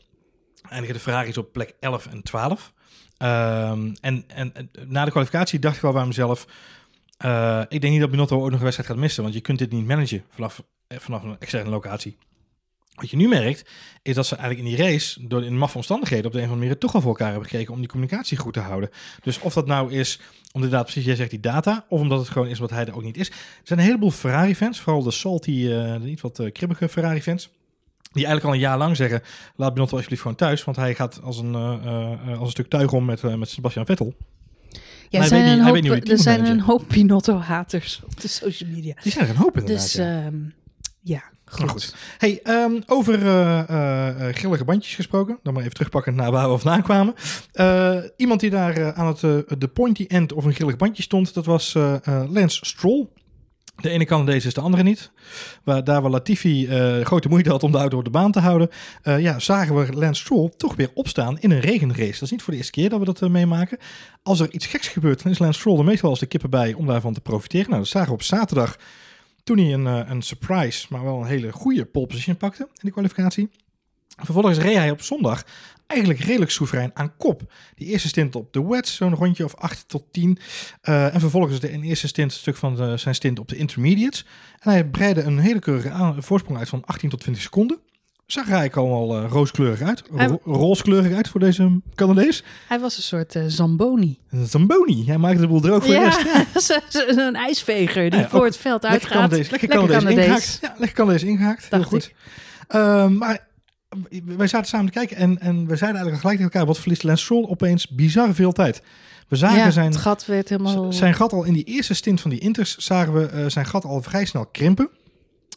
[0.68, 2.72] eindigen de Ferraris op plek 11 en 12.
[3.18, 6.46] Ehm, en, en, en na de kwalificatie dacht ik wel bij mezelf,
[7.16, 9.58] eh, ik denk niet dat Binotto ook nog een wedstrijd gaat missen, want je kunt
[9.58, 12.16] dit niet managen vanaf, eh, vanaf een externe locatie.
[12.94, 13.70] Wat je nu merkt,
[14.02, 16.50] is dat ze eigenlijk in die race, door in maffe omstandigheden, op de een of
[16.50, 18.90] andere manier toch wel voor elkaar hebben gekregen om die communicatie goed te houden.
[19.22, 20.20] Dus of dat nou is,
[20.52, 22.94] om inderdaad precies, jij zegt die data, of omdat het gewoon is wat hij er
[22.96, 23.28] ook niet is.
[23.28, 27.48] Er zijn een heleboel Ferrari-fans, vooral de salty, eh, de niet wat eh, kribbige Ferrari-fans,
[28.12, 29.22] die eigenlijk al een jaar lang zeggen,
[29.56, 32.92] laat Binotto alsjeblieft gewoon thuis, want hij gaat als een, eh, als een stuk tuig
[32.92, 34.14] om met, met Sebastian Vettel.
[35.08, 38.94] ja, er zijn, niet- een hoop, er zijn een hoop Binotto-haters op de social media.
[39.02, 40.22] Die zijn er een hoop inderdaad, Dus ja.
[40.24, 40.36] ehm,
[41.00, 41.22] ja,
[41.54, 41.94] goed.
[42.18, 45.38] Hey, ehm, over eh, eh, eh, grillige bandjes gesproken.
[45.42, 47.14] Dan maar even terugpakken naar waar we vandaan kwamen.
[48.16, 49.20] Iemand die daar aan het
[49.60, 51.72] de pointy end of een grillig bandje stond, dat was
[52.28, 53.08] Lance Stroll.
[53.74, 55.10] De ene Canadees is de andere niet.
[55.64, 56.68] Waar, daar waar Latifi
[57.04, 58.68] grote moeite had om de auto op de baan te houden,
[59.02, 62.12] ja, zagen we Lance Stroll toch weer opstaan in een regenrace.
[62.12, 63.78] Dat is niet voor de eerste keer dat we dat meemaken.
[64.22, 66.72] Als er iets geks gebeurt, dan is Lance Stroll er meestal als de kippen bij
[66.72, 67.68] om daarvan te profiteren.
[67.68, 68.76] Nou, dat zagen we op zaterdag
[69.44, 72.80] toen hij een, eh, een surprise, maar wel een hele goede pole position pakte in
[72.80, 73.50] de kwalificatie.
[74.16, 75.44] Vervolgens reed hij op zondag
[75.86, 77.52] eigenlijk redelijk soeverein aan kop.
[77.74, 80.38] Die eerste stint op de wets, zo'n rondje of 8 tot 10.
[80.80, 84.26] Eh, en vervolgens de eerste stint, stuk van de- zijn stint op de intermediates.
[84.60, 87.78] En hij breidde een hele keurige voorsprong uit van 18 tot 20 seconden.
[88.26, 90.02] Zag er eigenlijk allemaal eh, rooskleurig uit.
[90.14, 92.44] Hij- Ro- rooskleurig uit voor deze Canadees.
[92.68, 94.18] Hij was een soort eh, Zamboni.
[94.30, 95.06] Een Zamboni.
[95.06, 96.22] Hij maakte de boel droog voor de rest.
[96.24, 96.60] Ja,
[96.90, 99.12] zo- zo'n ijsveger die Ja, voor het veld Lekker uitgaat.
[99.30, 99.50] Canadees.
[99.50, 100.58] Lekker Lekker Canadees ingehaakt.
[100.62, 101.66] Ja, lekker Canadees ingehaakt.
[101.70, 102.12] Heel goed.
[102.68, 103.46] Ehm, maar
[104.24, 107.02] wij zaten samen te kijken en, en we zeiden eigenlijk gelijk tegen elkaar, wat verliest
[107.02, 108.82] Lance Stroll opeens bizar veel tijd.
[109.28, 110.92] We zagen Ja, zijn, het gat werd helemaal...
[110.92, 113.84] zijn gat al in die eerste stint van die Inters, zagen we eh, zijn gat
[113.84, 114.88] al vrij snel krimpen.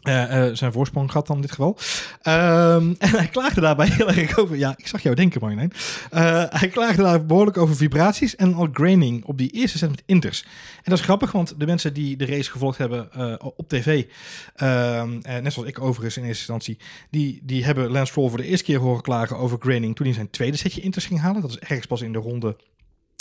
[0.07, 1.77] Eh, eh, zijn voorspronggat dan in dit geval.
[2.21, 4.57] Ehm, en hij klaagde daarbij heel erg over...
[4.57, 5.71] Ja, ik zag jou denken, Marjolein.
[6.11, 10.03] Eh, hij klaagde daar behoorlijk over vibraties en al graining op die eerste set met
[10.05, 10.41] Inters.
[10.75, 13.09] En dat is grappig, want de mensen die de race gevolgd hebben
[13.57, 14.05] op tv...
[14.55, 16.77] ehm, eh, net zoals ik overigens in eerste instantie...
[17.09, 19.95] Die, die hebben Lance Stroll voor de eerste keer horen klagen over graining...
[19.95, 21.41] toen hij zijn tweede setje Inters ging halen.
[21.41, 22.55] Dat is ergens pas in de ronde...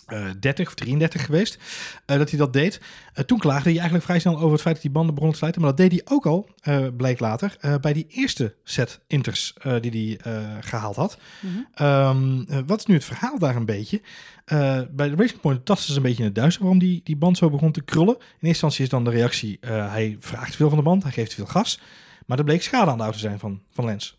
[0.06, 1.58] eh 30 of 33 geweest,
[2.06, 2.80] eh, dat hij dat deed.
[3.12, 5.38] Eh, toen klaagde hij eigenlijk vrij snel over het feit dat die banden begonnen te
[5.42, 5.60] slijten.
[5.62, 9.54] Maar dat deed hij ook al, eh, bleek later, eh, bij die eerste set inters
[9.62, 11.18] eh, die hij eh, gehaald had.
[11.40, 11.54] Mhm.
[11.74, 14.00] Ehm, eh, wat is nu het verhaal daar een beetje?
[14.44, 17.16] Eh, bij de Racing Point tasten ze een beetje in het duister waarom die, die
[17.16, 18.14] band zo begon te krullen.
[18.14, 21.12] In eerste instantie is dan de reactie, eh, hij vraagt veel van de band, hij
[21.12, 21.80] geeft veel gas.
[22.26, 24.18] Maar er bleek schade aan de auto te zijn van, van Lens.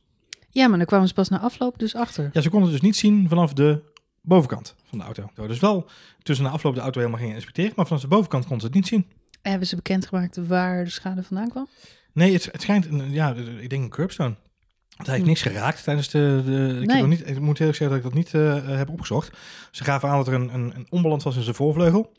[0.50, 2.30] Ja, maar dan kwamen ze pas na afloop dus achter.
[2.34, 3.82] Ja, ze konden het dus niet zien vanaf de
[4.28, 5.30] bovenkant van de auto.
[5.48, 5.90] Dus wel
[6.24, 8.76] tussen de afloop de auto helemaal gingen inspecteren, maar vanaf de bovenkant konden ze het
[8.76, 9.06] niet zien.
[9.42, 11.68] Hebben ze bekendgemaakt waar de schade vandaan kwam?
[12.13, 14.36] Nee, het, het schijnt, een, ja, ik denk een curbstone.
[14.96, 15.28] Hij heeft Hm.
[15.28, 16.42] niks geraakt tijdens de...
[16.46, 16.98] de ik, Nee.
[16.98, 19.38] heb niet, ik moet eerlijk zeggen dat ik dat niet eh, heb opgezocht.
[19.72, 22.12] Ze gaven aan dat er een, een, een onbalans was in zijn voorvleugel.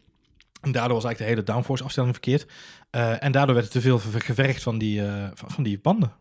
[0.60, 2.46] En daardoor was eigenlijk de hele downforce afstelling verkeerd.
[2.90, 5.02] Eh, en daardoor werd het te veel ver- gevergd van die,
[5.34, 6.12] van, van die banden.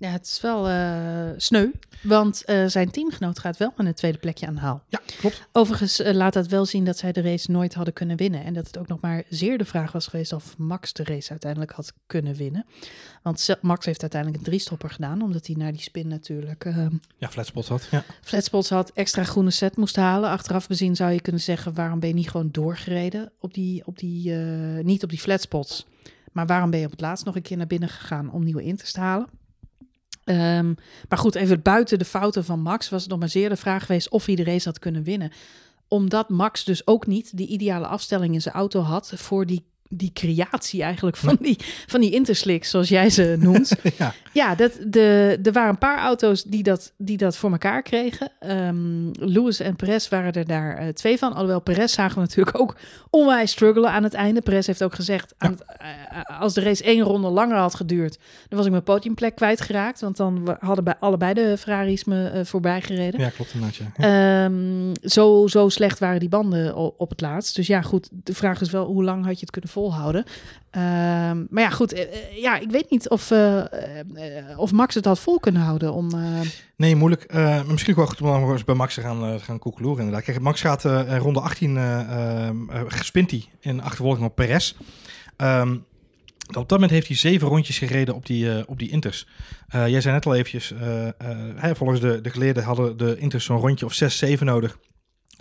[0.00, 1.70] Ja, het is wel eh, sneu,
[2.02, 4.82] want eh, zijn teamgenoot gaat wel met een tweede plekje aan de haal.
[4.88, 5.42] Ja, klopt.
[5.52, 8.44] Overigens eh, laat dat wel zien dat zij de race nooit hadden kunnen winnen.
[8.44, 11.30] En dat het ook nog maar zeer de vraag was geweest of Max de race
[11.30, 12.66] uiteindelijk had kunnen winnen.
[13.22, 16.64] Want Max heeft uiteindelijk een driestopper gedaan, omdat hij naar die spin natuurlijk
[17.16, 17.88] Ja, flatspot had.
[17.90, 18.04] Ja.
[18.22, 20.30] flatspots had, extra groene set moest halen.
[20.30, 23.98] Achteraf bezien zou je kunnen zeggen, waarom ben je niet gewoon doorgereden op die, op
[23.98, 24.32] die
[24.82, 25.86] niet op die flatspots.
[26.32, 28.62] Maar waarom ben je op het laatst nog een keer naar binnen gegaan om nieuwe
[28.62, 29.37] inters te halen?
[30.28, 30.74] Ehm,
[31.08, 33.86] maar goed, even buiten de fouten van Max was het nog maar zeer de vraag
[33.86, 35.32] geweest of hij de race had kunnen winnen.
[35.88, 40.10] Omdat Max dus ook niet die ideale afstelling in zijn auto had voor die, die
[40.12, 43.72] creatie eigenlijk van die, van die interslicks, zoals jij ze noemt.
[43.98, 44.14] ja.
[44.32, 48.30] Ja, dat, de, er waren een paar auto's die dat, die dat voor elkaar kregen.
[48.40, 51.32] Ehm Lewis en Perez waren er daar eh, twee van.
[51.32, 52.76] Alhoewel Perez zagen we natuurlijk ook
[53.10, 54.40] onwijs struggelen aan het einde.
[54.40, 58.18] Perez heeft ook gezegd, aan het, eh, als de race één ronde langer had geduurd...
[58.48, 60.00] dan was ik mijn podiumplek kwijtgeraakt.
[60.00, 63.20] Want dan hadden bij allebei de Ferraris me eh, voorbij gereden.
[63.20, 63.78] ja, klopt inderdaad.
[63.96, 64.44] Ja.
[64.44, 67.56] Ehm, zo, zo slecht waren die banden o- op het laatst.
[67.56, 68.08] Dus ja, goed.
[68.12, 70.24] De vraag is wel, hoe lang had je het kunnen volhouden?
[70.70, 71.92] Ehm, maar ja, goed.
[71.92, 73.64] eh, eh, ja, ik weet niet of, eh,
[74.56, 76.10] of Max het had vol kunnen houden om...
[76.76, 77.32] Nee, moeilijk.
[77.66, 80.24] Misschien wel goed om dan eens bij Max te gaan, gaan koekeloeren inderdaad.
[80.24, 84.74] Kijk, Max gaat ronde 18 eh ehm, eh, spint hij in achtervolging op Perez.
[85.36, 85.72] Ehm,
[86.46, 89.26] op dat moment heeft hij zeven rondjes gereden op die, op die Inters.
[89.68, 90.72] Jij zei net al eventjes,
[91.56, 94.78] hè, volgens de, de geleerden hadden de Inters zo'n rondje of 6, 7 nodig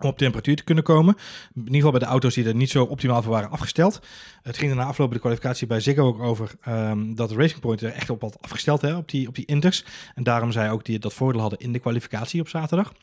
[0.01, 1.15] om op temperatuur te kunnen komen.
[1.53, 3.99] In ieder geval bij de auto's die er niet zo optimaal voor waren afgesteld.
[4.41, 7.81] Het ging er na afloop de kwalificatie bij Ziggo ook over ehm, dat Racing Point
[7.81, 9.85] er echt op had afgesteld hè, op, die, op die Inters.
[10.15, 12.93] En daarom zij ook die dat voordeel hadden in de kwalificatie op zaterdag.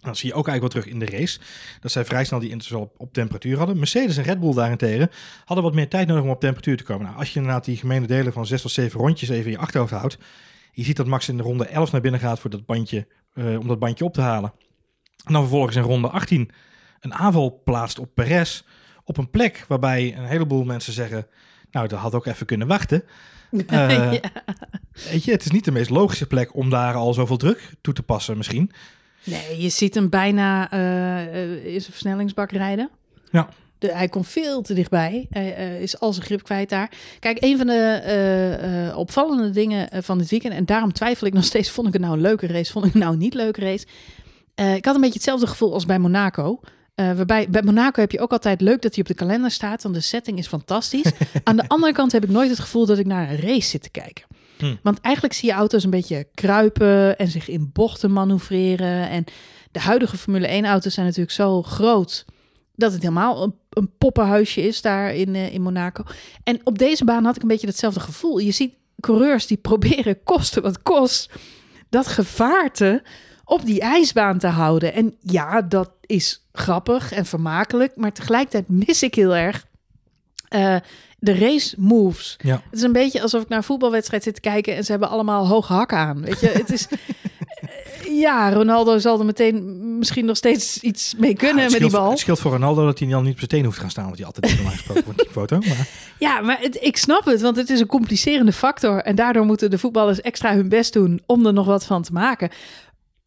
[0.00, 1.40] Dat zie je ook eigenlijk wel terug in de race.
[1.80, 3.78] Dat zij vrij snel die Inters op, op temperatuur hadden.
[3.78, 5.10] Mercedes en Red Bull daarentegen
[5.44, 7.06] hadden wat meer tijd nodig om op temperatuur te komen.
[7.06, 9.58] Nou, als je inderdaad die gemene delen van zes tot zeven rondjes even in je
[9.58, 10.18] achterhoofd houdt.
[10.72, 13.58] Je ziet dat Max in de ronde 11 naar binnen gaat voor dat bandje, eh,
[13.58, 14.52] om dat bandje op te halen.
[15.24, 16.50] En dan vervolgens in ronde 18
[17.00, 18.62] een aanval plaatst op Perez.
[19.04, 21.26] Op een plek waarbij een heleboel mensen zeggen...
[21.70, 23.02] Nou, dat had ook even kunnen wachten.
[23.66, 24.20] Eh, ja.
[25.10, 27.94] Weet je, het is niet de meest logische plek om daar al zoveel druk toe
[27.94, 28.72] te passen misschien.
[29.24, 32.90] Nee, je ziet hem bijna eh, in zijn versnellingsbak rijden.
[33.30, 33.48] Ja.
[33.78, 35.26] De, hij komt veel te dichtbij.
[35.30, 36.90] Hij eh, is al zijn grip kwijt daar.
[37.20, 40.54] Kijk, een van de eh, opvallende dingen van dit weekend...
[40.54, 41.70] en daarom twijfel ik nog steeds...
[41.70, 43.86] vond ik het nou een leuke race, vond ik het nou een niet leuke race...
[44.58, 46.60] Eh, ik had een beetje hetzelfde gevoel als bij Monaco...
[46.94, 49.82] Eh, waarbij bij Monaco heb je ook altijd leuk dat hij op de kalender staat,
[49.82, 51.12] want de setting is fantastisch.
[51.44, 53.82] Aan de andere kant heb ik nooit het gevoel dat ik naar een race zit
[53.82, 54.24] te kijken.
[54.58, 54.74] Hm.
[54.82, 59.08] Want eigenlijk zie je auto's een beetje kruipen en zich in bochten manoeuvreren.
[59.08, 59.24] En
[59.72, 62.24] de huidige Formule 1-auto's zijn natuurlijk zo groot
[62.74, 66.02] dat het helemaal een, een poppenhuisje is daar in, eh, in Monaco.
[66.44, 68.38] En op deze baan had ik een beetje hetzelfde gevoel.
[68.38, 71.30] Je ziet coureurs die proberen kosten wat kost
[71.88, 73.02] dat gevaarte
[73.48, 74.94] op die ijsbaan te houden.
[74.94, 79.66] En ja, dat is grappig en vermakelijk, maar tegelijkertijd mis ik heel erg
[80.48, 80.76] eh,
[81.18, 82.36] de race moves.
[82.42, 82.62] Ja.
[82.70, 85.08] Het is een beetje alsof ik naar een voetbalwedstrijd zit te kijken en ze hebben
[85.08, 86.20] allemaal hoge hakken aan.
[86.20, 86.86] Weet je, het is.
[86.88, 91.90] eh, ja, Ronaldo zal er meteen misschien nog steeds iets mee kunnen Ja, met die
[91.90, 92.10] bal.
[92.10, 94.04] Het scheelt voor Ronaldo dat hij dan niet op zijn teen hoeft te gaan staan.
[94.04, 95.58] Want hij altijd normaal gesproken voor die foto.
[95.58, 98.98] Maar Ja, maar het, ik snap het, want het is een complicerende factor.
[98.98, 102.12] En daardoor moeten de voetballers extra hun best doen om er nog wat van te
[102.12, 102.50] maken.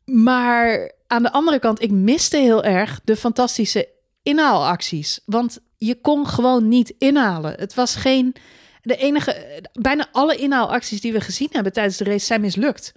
[0.05, 3.89] Maar aan de andere kant, ik miste heel erg de fantastische
[4.23, 5.19] inhaalacties.
[5.25, 7.53] Want je kon gewoon niet inhalen.
[7.59, 8.35] Het was geen.
[8.81, 9.61] De enige.
[9.79, 12.93] Bijna alle inhaalacties die we gezien hebben tijdens de race zijn mislukt.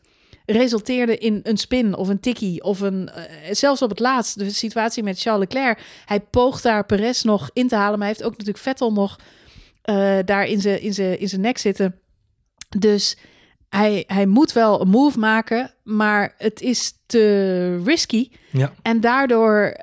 [0.47, 3.09] Resulteerde in een spin of een tikkie of een.
[3.09, 5.81] eh, zelfs op het laatst, de situatie met Charles Leclerc.
[6.05, 7.99] Hij poogt daar Perez nog in te halen.
[7.99, 9.19] Maar hij heeft ook natuurlijk Vettel nog
[9.83, 11.99] eh, daar in zijn in in zijn nek zitten.
[12.79, 13.17] Dus
[13.77, 18.29] hij, hij moet wel een move maken, maar het is te risky.
[18.51, 19.77] ja, En daardoor,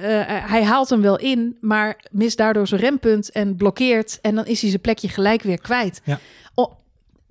[0.00, 4.18] eh, eh, hij haalt hem wel in, maar mist daardoor zijn rempunt en blokkeert.
[4.22, 6.00] En dan is hij zijn plekje gelijk weer kwijt.
[6.04, 6.18] Ja.
[6.54, 6.72] Oh,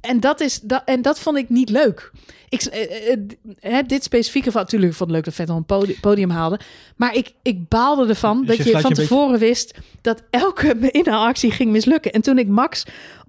[0.02, 2.12] en, dat is, dat, en dat vond ik niet leuk.
[2.50, 3.18] Ik, eh,
[3.60, 6.60] hè, dit specifieke van, natuurlijk vond ik leuk dat Vettel een podi- podium haalde.
[6.96, 11.52] Maar ik, ik baalde ervan Dus dat je van je tevoren wist dat elke inhaalactie
[11.52, 12.12] ging mislukken.
[12.12, 12.84] En toen ik Max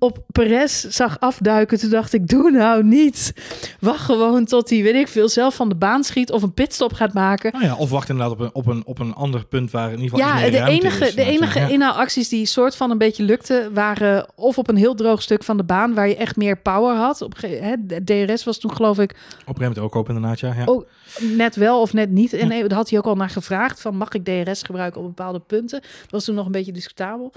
[0.04, 3.32] op Perez zag afduiken, toen dacht ik, doe nou niet.
[3.80, 6.92] Wacht gewoon tot hij, weet ik veel, zelf van de baan schiet of een pitstop
[6.92, 7.52] gaat maken.
[7.52, 10.00] nou ja, of wacht inderdaad op een, op, een, op een ander punt waar in
[10.00, 11.68] ieder geval Ja, de enige, is, de enige ja.
[11.68, 15.56] inhaalacties die soort van een beetje lukten, waren of op een heel droog stuk van
[15.56, 17.22] de baan waar je echt meer power had.
[17.22, 20.54] Op, hè, de DRS was toen geloof ik Op een ook open inderdaad, ja.
[20.54, 20.64] ja.
[20.64, 20.86] Oh,
[21.20, 22.32] net wel of net niet.
[22.32, 25.40] En daar had hij ook al naar gevraagd van mag ik DRS gebruiken op bepaalde
[25.40, 25.80] punten.
[25.80, 27.32] Dat was toen nog een beetje discutabel.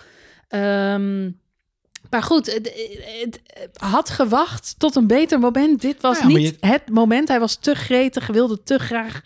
[0.48, 1.30] Ehm,
[2.10, 3.42] Maar goed, het,
[3.74, 5.82] had gewacht tot een beter moment.
[5.82, 7.28] Dit was Ja, maar niet het moment.
[7.28, 9.22] Hij was te gretig, wilde te graag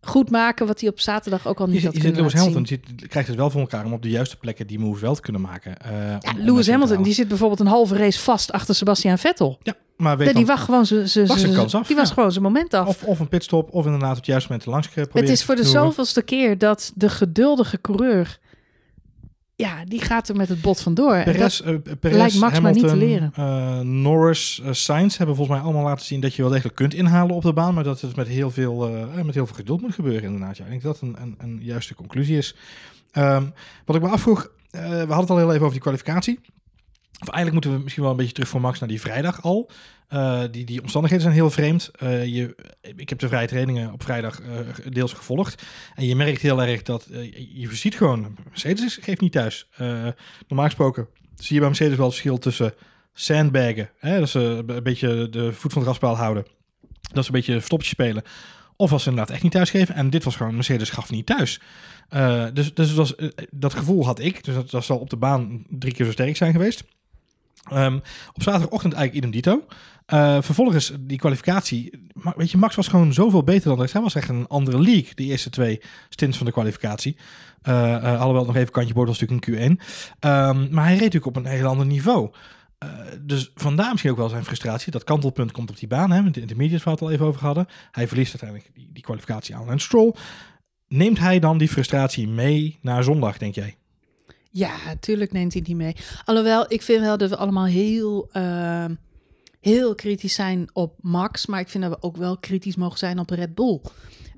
[0.00, 3.28] goed maken wat hij op zaterdag ook al niet had je kunnen Lewis Hamilton, krijgt
[3.28, 5.76] het wel voor elkaar om op de juiste plekken die moves wel te kunnen maken.
[5.84, 9.58] om Ja, mensen Lewis Hamilton, die zit bijvoorbeeld een halve race vast achter Sebastian Vettel.
[9.62, 12.14] Ja, maar weet Nee, die wacht gewoon zijn kans af, Die was ja.
[12.14, 12.86] gewoon zijn moment af.
[12.86, 15.56] of, of een pitstop, of inderdaad op het juiste moment langs proberen het is voor
[15.56, 18.38] de zoveelste keer dat de geduldige coureur...
[19.60, 21.14] Ja, die gaat er met het bot vandoor.
[21.14, 23.32] En Perez, dat- eh, Perez, lijkt Max maar niet te leren.
[23.34, 26.94] eh, Norris, eh, Sainz hebben volgens mij allemaal laten zien dat je wel degelijk kunt
[26.94, 28.88] inhalen op de baan, maar dat het met heel veel,
[29.24, 30.56] met heel veel geduld moet gebeuren inderdaad.
[30.56, 30.64] Ja.
[30.64, 32.54] Ik denk dat dat een, een, een juiste conclusie is.
[33.12, 33.44] Ehm,
[33.84, 36.40] wat ik me afvroeg, we hadden het al heel even over die kwalificatie.
[37.20, 39.70] Of eigenlijk moeten we misschien wel een beetje terug voor Max naar die vrijdag al.
[40.08, 41.90] Eh, die, die omstandigheden zijn heel vreemd.
[41.98, 42.56] Eh, je,
[42.96, 44.48] ik heb de vrije trainingen op vrijdag eh,
[44.88, 45.62] deels gevolgd.
[45.94, 47.06] En je merkt heel erg dat
[47.52, 49.68] je ziet gewoon, Mercedes geeft niet thuis.
[50.48, 52.74] Normaal gesproken zie je bij Mercedes wel het verschil tussen
[53.12, 56.46] sandbaggen, hè, dat ze een beetje de voet van het graspaal houden.
[57.12, 58.22] Dat ze een beetje stopjes spelen.
[58.76, 59.94] Of als ze inderdaad echt niet thuis geven.
[59.94, 61.60] En dit was gewoon, Mercedes gaf niet thuis.
[62.52, 63.14] Dus dus
[63.50, 64.44] dat gevoel had ik.
[64.44, 66.84] Dus dat, dat zal op de baan drie keer zo sterk zijn geweest.
[67.70, 67.94] Ehm,
[68.34, 69.66] op zaterdagochtend eigenlijk idem dito.
[70.06, 72.08] Eh, vervolgens die kwalificatie.
[72.12, 73.92] Ma- Weet je, Max was gewoon zoveel beter dan rest.
[73.92, 77.16] Hij was echt een andere league, de eerste twee stints van de kwalificatie.
[77.62, 79.82] Eh, alhoewel nog even kantje boord was natuurlijk in Q1.
[80.20, 82.30] Ehm, maar hij reed natuurlijk op een heel ander niveau.
[83.20, 84.92] Dus vandaar misschien ook wel zijn frustratie.
[84.92, 87.26] Dat kantelpunt komt op die baan, hè, met de intermediates waar we het al even
[87.26, 87.66] over hadden.
[87.90, 90.14] Hij verliest uiteindelijk die, die kwalificatie aan een Stroll.
[90.88, 93.76] Neemt hij dan die frustratie mee naar zondag, denk jij?
[94.50, 95.96] Ja, natuurlijk neemt hij die mee.
[96.24, 98.84] Alhoewel, ik vind wel dat we allemaal heel, eh,
[99.60, 101.46] heel kritisch zijn op Max.
[101.46, 103.80] Maar ik vind dat we ook wel kritisch mogen zijn op Red Bull.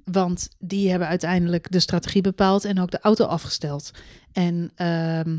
[0.04, 3.90] Want die hebben uiteindelijk de strategie bepaald en ook de auto afgesteld.
[4.32, 5.38] En ehm,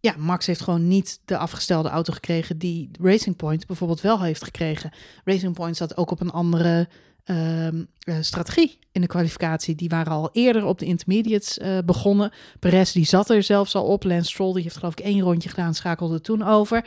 [0.00, 4.44] ja, Max heeft gewoon niet de afgestelde auto gekregen die Racing Point bijvoorbeeld wel heeft
[4.44, 4.92] gekregen.
[5.24, 6.88] Racing Point zat ook op een andere
[7.24, 9.74] ehm, eh, strategie in de kwalificatie.
[9.74, 12.30] Die waren al eerder op de intermediates eh, begonnen.
[12.58, 14.04] Perez die zat er zelfs al op.
[14.04, 16.84] Lance Stroll die heeft geloof ik één rondje gedaan, schakelde toen over.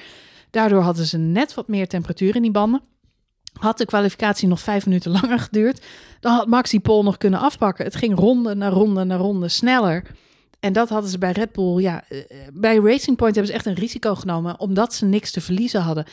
[0.50, 2.82] Daardoor hadden ze net wat meer temperatuur in die banden.
[3.54, 5.82] Had de kwalificatie nog vijf minuten langer geduurd,
[6.20, 7.86] dan had Max die pole nog kunnen afpakken.
[7.86, 10.04] Het ging ronde na ronde na ronde sneller.
[10.60, 12.20] En dat hadden ze bij Red Bull, ja, eh,
[12.54, 16.06] bij Racing Point hebben ze echt een risico genomen, omdat ze niks te verliezen hadden.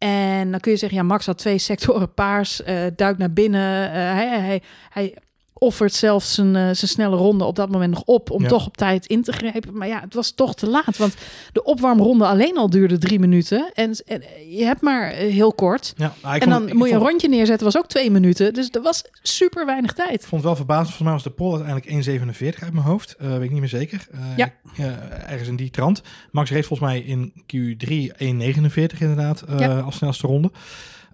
[0.00, 3.92] En dan kun je zeggen, ja, Max had twee sectoren paars, eh duikt naar binnen.
[3.92, 4.60] eh,
[4.90, 5.16] hij
[5.60, 8.48] offert zelfs zijn, eh, zijn snelle ronde op dat moment nog op om Ja.
[8.48, 9.76] toch op tijd in te grijpen.
[9.76, 11.14] Maar ja, het was toch te laat, want
[11.52, 13.70] de opwarmronde alleen al duurde drie minuten.
[13.74, 15.92] En, en je hebt maar eh, heel kort.
[15.96, 18.54] Ja, nou, en dan moet je een rondje neerzetten, was ook twee minuten.
[18.54, 20.12] Dus er was super weinig tijd.
[20.14, 20.86] Ik vond het wel verbazend.
[20.96, 21.86] Volgens mij was de poll uiteindelijk
[22.56, 23.14] 1,47 uit mijn hoofd.
[23.18, 24.06] Eh, weet ik niet meer zeker.
[24.12, 24.52] Eh, Ja.
[24.76, 24.84] eh,
[25.30, 26.02] ergens in die trant.
[26.30, 29.78] Max reed volgens mij in Q3 1,49 inderdaad eh, Ja.
[29.80, 30.50] als snelste ronde.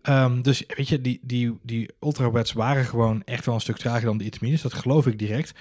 [0.07, 4.05] Ehm, dus weet je, die, die, die ultrawets waren gewoon echt wel een stuk trager
[4.07, 4.71] dan de intermediates.
[4.71, 5.53] Dat geloof ik direct.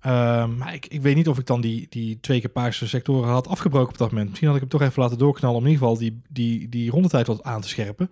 [0.00, 3.28] Ehm, maar ik, ik weet niet of ik dan die, die twee keer paarse sectoren
[3.28, 4.28] had afgebroken op dat moment.
[4.28, 6.90] Misschien had ik hem toch even laten doorknallen om in ieder geval die, die, die
[6.90, 8.10] rondetijd wat aan te scherpen.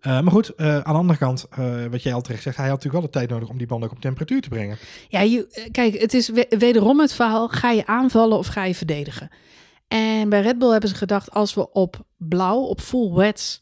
[0.00, 2.68] Eh, maar goed, eh, aan de andere kant, eh, wat jij al terecht zegt, hij
[2.68, 4.78] had natuurlijk wel de tijd nodig om die band ook op temperatuur te brengen.
[5.08, 9.30] Ja, kijk, het is we- wederom het verhaal: ga je aanvallen of ga je verdedigen?
[9.88, 13.60] En bij Red Bull hebben ze gedacht: als we op blauw, op full wets,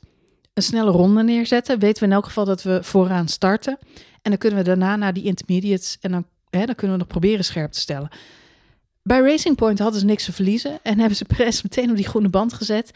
[0.55, 3.79] een snelle ronde neerzetten, weten we in elk geval dat we vooraan starten.
[4.23, 7.13] En dan kunnen we daarna naar die intermediates en dan, hè, dan kunnen we nog
[7.13, 8.09] proberen scherp te stellen.
[9.03, 12.09] Bij Racing Point hadden ze niks te verliezen en hebben ze Perez meteen op die
[12.09, 12.93] groene band gezet.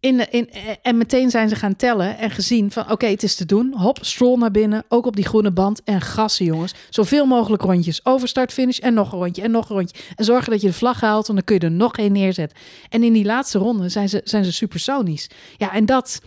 [0.00, 0.50] In, in,
[0.82, 3.74] en meteen zijn ze gaan tellen en gezien van oké, het is te doen.
[3.76, 6.74] Hop, stroll naar binnen, ook op die groene band en gassen jongens.
[6.90, 10.02] Zoveel mogelijk rondjes, overstart, finish en nog een rondje en nog een rondje.
[10.16, 12.58] En zorgen dat je de vlag haalt, en dan kun je er nog één neerzetten.
[12.88, 15.30] En in die laatste ronde zijn ze, zijn ze supersonisch.
[15.56, 16.20] Ja, en dat,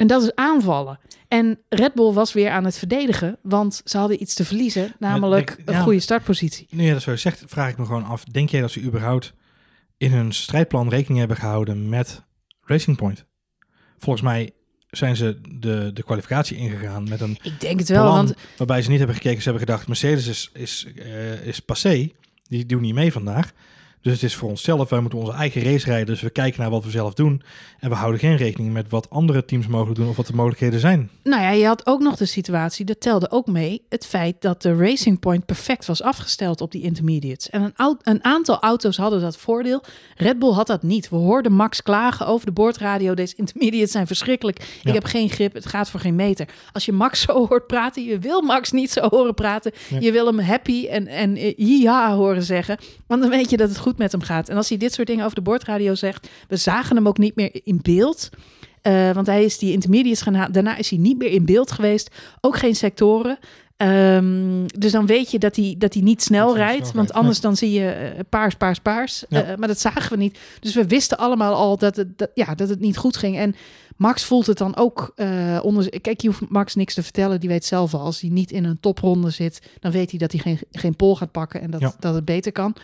[0.00, 0.98] en dat is aanvallen.
[1.28, 5.56] En Red Bull was weer aan het verdedigen, want ze hadden iets te verliezen, namelijk
[5.64, 5.82] een ja.
[5.82, 6.66] goede startpositie.
[6.70, 8.24] Nu je dat zo zegt, vraag ik me gewoon af.
[8.24, 9.32] Denk jij dat ze überhaupt
[9.96, 12.22] in hun strijdplan rekening hebben gehouden met
[12.60, 13.24] Racing Point?
[13.98, 14.50] Volgens mij
[14.90, 18.82] zijn ze de, de kwalificatie ingegaan met een Ik denk het wel, plan want waarbij
[18.82, 19.42] ze niet hebben gekeken.
[19.42, 22.10] Ze hebben gedacht, Mercedes is, is, eh, is passé.
[22.42, 23.52] Die doen niet mee vandaag.
[24.02, 24.88] Dus het is voor onszelf.
[24.88, 26.06] Wij moeten onze eigen race rijden.
[26.06, 27.42] Dus we kijken naar wat we zelf doen.
[27.80, 30.80] En we houden geen rekening met wat andere teams mogelijk doen of wat de mogelijkheden
[30.80, 31.10] zijn.
[31.22, 34.62] Nou ja, je had ook nog de situatie, dat telde ook mee, het feit dat
[34.62, 37.50] de Racing Point perfect was afgesteld op die intermediates.
[37.50, 39.82] En een, aantal auto's hadden dat voordeel.
[40.16, 41.08] Red Bull had dat niet.
[41.08, 44.58] We hoorden Max klagen over de boordradio, deze intermediates zijn verschrikkelijk.
[44.58, 44.88] Ja.
[44.88, 46.48] Ik heb geen grip, het gaat voor geen meter.
[46.72, 49.72] Als je Max zo hoort praten, je wil Max niet zo horen praten.
[49.88, 50.00] Ja.
[50.00, 53.68] Je wil hem happy en, en eh, ja horen zeggen, want dan weet je dat
[53.68, 54.48] het goed goed met hem gaat.
[54.48, 57.36] En als hij dit soort dingen over de boordradio zegt, we zagen hem ook niet
[57.36, 58.28] meer in beeld.
[58.82, 60.52] Eh, want hij is die intermediates gaan halen.
[60.52, 62.10] Daarna is hij niet meer in beeld geweest.
[62.40, 63.38] Ook geen sectoren.
[63.76, 66.86] Ehm, dus dan weet je dat hij, dat hij niet snel rijdt.
[66.86, 69.24] snel Want rijdt, anders dan zie je eh, paars, paars, paars.
[69.28, 69.42] Ja.
[69.42, 70.38] Eh, maar dat zagen we niet.
[70.60, 73.36] Dus we wisten allemaal al dat het, dat, ja, dat het niet goed ging.
[73.36, 73.54] En
[73.96, 76.00] Max voelt het dan ook eh, onder.
[76.00, 77.40] Kijk, je hoeft Max niks te vertellen.
[77.40, 78.00] Die weet zelf al.
[78.00, 81.16] Als hij niet in een topronde zit, dan weet hij dat hij geen, geen pol
[81.16, 81.94] gaat pakken en dat, Ja.
[81.98, 82.74] dat het beter kan.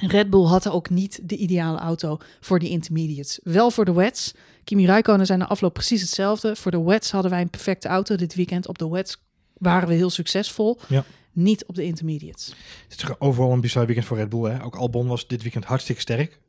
[0.00, 3.40] Red Bull had ook niet de ideale auto voor die intermediates.
[3.42, 4.34] Wel voor de wets.
[4.64, 6.56] Kimi Räikkönen zijn de afloop precies hetzelfde.
[6.56, 8.68] Voor de wets hadden wij een perfecte auto dit weekend.
[8.68, 9.22] Op de wets
[9.58, 10.78] waren we heel succesvol.
[10.88, 11.04] Ja.
[11.32, 12.54] Niet op de intermediates.
[12.88, 14.50] Het is overal een bizar weekend voor Red Bull.
[14.50, 14.64] Hè?
[14.64, 16.40] Ook Albon was dit weekend hartstikke sterk.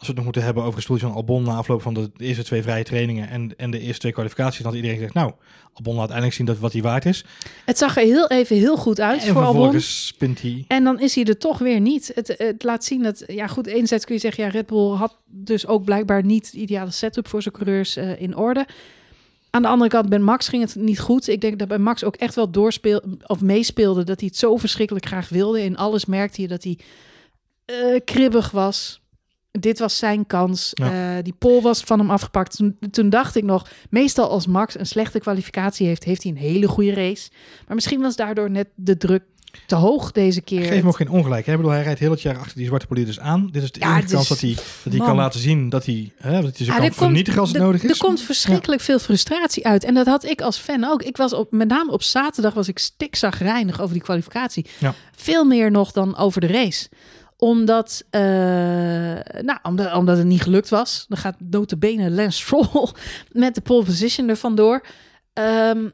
[0.00, 2.10] Als we het nog moeten hebben over een stoeltje van Albon na afloop van de
[2.16, 5.32] eerste twee vrije trainingen en, en de eerste twee kwalificaties, dan had iedereen gezegd, nou,
[5.72, 7.24] Albon laat eindelijk zien dat wat hij waard is.
[7.64, 9.52] Het zag er heel even heel goed uit en voor Albon.
[9.52, 10.64] vervolgens spint hij.
[10.68, 12.12] En dan is hij er toch weer niet.
[12.14, 15.16] Het, het laat zien dat, ja goed, enerzijds kun je zeggen, ja, Red Bull had
[15.26, 18.66] dus ook blijkbaar niet de ideale setup voor zijn coureurs eh, in orde.
[19.50, 21.28] Aan de andere kant, bij Max ging het niet goed.
[21.28, 24.56] Ik denk dat bij Max ook echt wel doorspeel of meespeelde dat hij het zo
[24.56, 25.62] verschrikkelijk graag wilde.
[25.62, 26.78] In alles merkte je dat hij
[27.64, 28.99] eh, kribbig was.
[29.50, 30.70] Dit was zijn kans.
[30.72, 31.16] Ja.
[31.16, 32.56] Eh, die pol was van hem afgepakt.
[32.56, 36.38] Toen, toen dacht ik nog, meestal als Max een slechte kwalificatie heeft, heeft hij een
[36.38, 37.30] hele goede race.
[37.66, 39.22] Maar misschien was daardoor net de druk
[39.66, 40.64] te hoog deze keer.
[40.64, 41.46] Geef hem ook geen ongelijk.
[41.46, 41.52] Hè?
[41.52, 43.48] Ik bedoel, hij rijdt heel het jaar achter die zwarte politis aan.
[43.52, 45.06] Dit is de Ja, enige kans dat hij, dat hij man.
[45.06, 47.62] kan laten zien dat hij, hè, dat hij zich Ja, kan er vernietigen als het
[47.62, 47.90] nodig is.
[47.90, 49.84] Er komt verschrikkelijk veel frustratie uit.
[49.84, 51.02] En dat had ik als fan ook.
[51.02, 54.66] Ik was op, met name op zaterdag was ik stikzagrijnig over die kwalificatie.
[54.78, 54.94] Ja.
[55.16, 56.88] Veel meer nog dan over de race.
[57.40, 58.20] Omdat, eh,
[59.40, 61.04] nou, omdat, omdat het niet gelukt was.
[61.08, 62.88] Dan gaat notabene Lance Stroll
[63.32, 64.86] met de pole position er vandoor.
[65.32, 65.88] Ehm,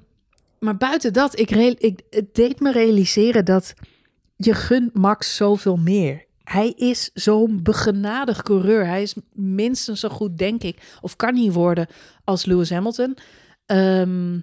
[0.59, 3.75] maar buiten dat, ik, ik, het deed me realiseren dat
[4.37, 6.25] je gunt Max zoveel meer.
[6.45, 8.87] Hij is zo'n begenadigd coureur.
[8.87, 11.87] Hij is minstens zo goed, denk ik, of kan hij worden
[12.25, 13.17] als Lewis Hamilton.
[13.67, 14.41] Ehm,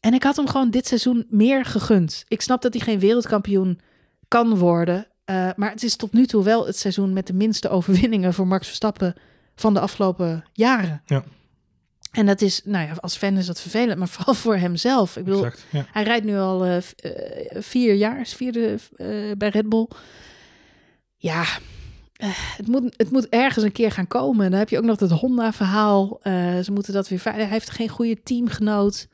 [0.00, 2.24] en ik had hem gewoon dit seizoen meer gegund.
[2.28, 3.80] Ik snap dat hij geen wereldkampioen
[4.28, 5.09] kan worden.
[5.30, 8.46] Eh, maar het is tot nu toe wel het seizoen met de minste overwinningen voor
[8.46, 9.14] Max Verstappen
[9.54, 11.02] van de afgelopen jaren.
[11.06, 11.24] Ja.
[12.10, 15.16] En dat is, nou ja, als fan is dat vervelend, maar vooral voor hemzelf.
[15.16, 15.86] Ik bedoel, Exact, ja.
[15.92, 18.78] hij rijdt nu al eh, eh, vier jaar, vierde
[19.38, 19.88] bij Red Bull.
[21.16, 21.44] Ja,
[22.56, 24.50] het, moet, het moet ergens een keer gaan komen.
[24.50, 26.20] Dan heb je ook nog dat Honda-verhaal.
[26.62, 27.20] Ze moeten dat weer...
[27.24, 29.08] Hij heeft geen goede teamgenoot.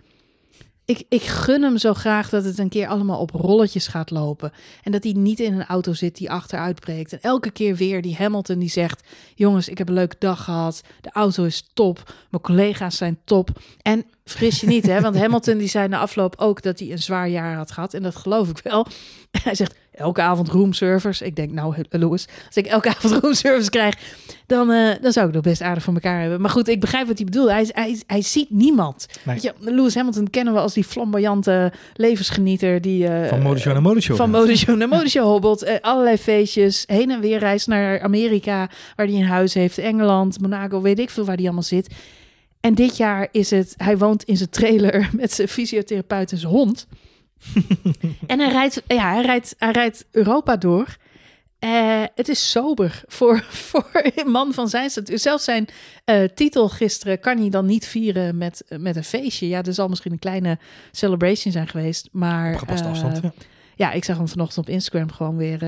[0.87, 4.53] Ik, ik gun hem zo graag dat het een keer allemaal op rolletjes gaat lopen.
[4.82, 7.12] En dat hij niet in een auto zit die achteruit breekt.
[7.12, 9.09] En elke keer weer die Hamilton die zegt...
[9.34, 10.82] jongens, ik heb een leuke dag gehad.
[11.01, 12.14] De auto is top.
[12.30, 13.51] Mijn collega's zijn top.
[13.82, 15.01] En fris je niet, hè?
[15.01, 17.95] Want Hamilton die zei na afloop ook dat hij een zwaar jaar had gehad.
[17.95, 18.87] En dat geloof ik wel.
[19.45, 21.24] Hij zegt, elke avond roomservice.
[21.24, 23.94] Ik denk, nou, Louis, als ik elke avond roomservice krijg...
[24.47, 26.40] Dan, eh, dan zou ik nog best aardig voor elkaar hebben.
[26.40, 27.51] Maar goed, ik begrijp wat hij bedoelt.
[27.51, 29.07] Hij, hij, hij ziet niemand.
[29.24, 29.38] Nee.
[29.40, 32.80] Je, Lewis Hamilton kennen we als die flamboyante levensgenieter...
[32.80, 34.16] Die, eh, Van modeshow naar modeshow.
[34.16, 35.62] van modeshow naar modeshow hobbelt.
[35.62, 36.84] Eh, allerlei feestjes.
[36.86, 39.78] Heen en weer reis naar Amerika, waar hij een huis heeft.
[39.78, 41.94] Engeland, Monaco, weet ik veel waar hij allemaal zit.
[42.61, 46.53] En dit jaar is het, hij woont in zijn trailer met zijn fysiotherapeut en zijn
[46.53, 46.86] hond.
[48.26, 50.97] en hij rijdt, ja, hij rijdt, hij rijdt Europa door.
[51.59, 55.18] Eh, het is sober voor, voor een man van zijn statuur.
[55.18, 55.68] Zelfs zijn
[56.05, 59.49] eh, titel gisteren kan hij dan niet vieren met, met een feestje.
[59.49, 60.59] Ja, er zal misschien een kleine
[60.91, 62.09] celebration zijn geweest.
[62.12, 63.20] Maar Op gepaste eh, afstand.
[63.22, 63.32] Ja.
[63.76, 65.59] ja, ik zag hem vanochtend op Instagram gewoon weer.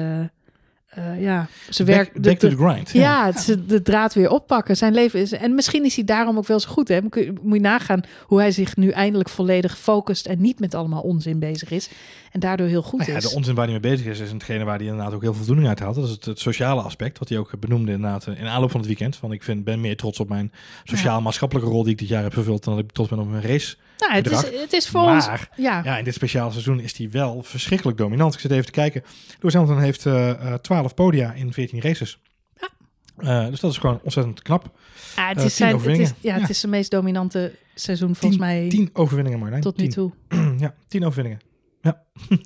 [0.89, 2.15] Eh, ja, zijn Back, werk.
[2.15, 2.91] de- back to de- the grind.
[2.91, 4.77] ja, het is de draad weer oppakken.
[4.77, 5.33] Zijn leven is.
[5.33, 6.89] En misschien is hij daarom ook wel zo goed.
[6.89, 7.03] Hè?
[7.03, 10.27] Moet je, moet je nagaan hoe hij zich nu eindelijk volledig focust.
[10.27, 11.89] En niet met allemaal onzin bezig is.
[12.33, 13.29] En daardoor heel goed Nou ja, is.
[13.29, 15.39] de onzin waar hij mee bezig is, is hetgene waar hij inderdaad ook heel veel
[15.45, 15.95] voldoening uit haalt.
[15.95, 18.81] Dat is het, het sociale aspect, wat hij ook benoemde inderdaad eh, in aanloop van
[18.81, 19.17] het weekend.
[19.17, 20.53] Van ik vind, ben meer trots op mijn
[20.85, 23.43] sociaal-maatschappelijke rol die ik dit jaar heb vervuld dan dat ik trots ben op mijn
[23.43, 23.77] race.
[23.99, 25.27] Nou, het, is, het is voor ons.
[25.57, 28.35] Ja, ja, in dit speciale seizoen is hij wel verschrikkelijk dominant.
[28.35, 29.03] Ik zit even te kijken.
[29.41, 32.21] Lewis Hamilton heeft eh, eh, 12 podia in 14 races.
[32.61, 32.69] Ja.
[33.45, 34.71] Eh, dus dat is gewoon ontzettend knap.
[35.17, 36.15] ja, het, eh, is tien zijn, het, is, overwinningen.
[36.21, 39.63] ja, het is zijn meest dominante seizoen volgens mij 10 overwinningen, Marlijn.
[39.63, 39.93] tot nu 10.
[39.93, 40.13] toe.
[40.65, 41.47] ja, 10 overwinningen.
[41.83, 42.03] Ja.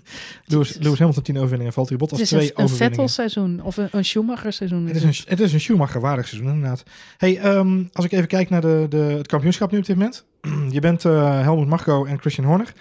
[0.44, 0.76] Lewis.
[0.78, 2.96] Lewis Hamilton 10 overwinningen, Valtteri Het Bottas is 2 een, een overwinningen.
[2.96, 4.86] Vettel-seizoen of een, een Schumacher-seizoen.
[4.86, 6.82] Het is een, het is een Schumacher-waardig seizoen, inderdaad.
[7.16, 10.24] Hey, ehm, als ik even kijk naar de, de, het kampioenschap nu op dit moment.
[10.76, 12.72] je bent eh, Helmut Marko en Christian Horner.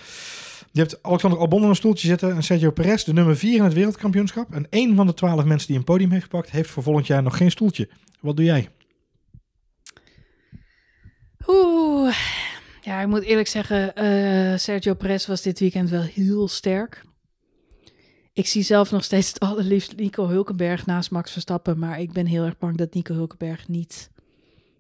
[0.72, 3.74] Je hebt Alexander Albon een stoeltje zitten en Sergio Perez, de nummer 4 in het
[3.74, 4.54] wereldkampioenschap.
[4.54, 7.24] En één van de 12 mensen die een podium heeft gepakt, heeft voor volgend jaar
[7.24, 7.90] nog geen stoeltje.
[8.20, 8.70] Wat doe jij?
[11.48, 12.16] Oeh.
[12.82, 17.04] Ja, ik moet eerlijk zeggen, eh, Sergio Perez was dit weekend wel heel sterk.
[18.34, 21.80] Ik zie zelf nog steeds het allerliefst Nico Hulkenberg naast Max Verstappen.
[21.80, 24.10] Maar ik ben heel erg bang dat Nico Hulkenberg niet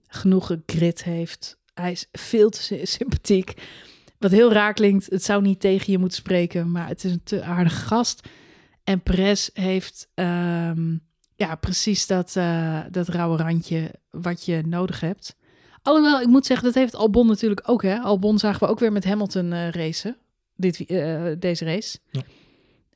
[0.07, 1.60] genoeg grit heeft.
[1.73, 3.53] Hij is veel te sy- sympathiek.
[4.19, 6.71] Wat heel raar klinkt, het zou niet tegen je moeten spreken.
[6.71, 8.27] Maar het is een te aardige gast.
[8.83, 10.95] En Perez heeft ehm,
[11.35, 15.35] ja, precies dat, eh, dat rauwe randje wat je nodig hebt.
[15.81, 17.81] Alhoewel, ik moet zeggen, dat heeft Albon natuurlijk ook.
[17.83, 17.99] Hè?
[17.99, 20.17] Albon zagen we ook weer met Hamilton eh, racen.
[20.55, 21.97] Dit, eh, deze race.
[22.11, 22.21] Ja.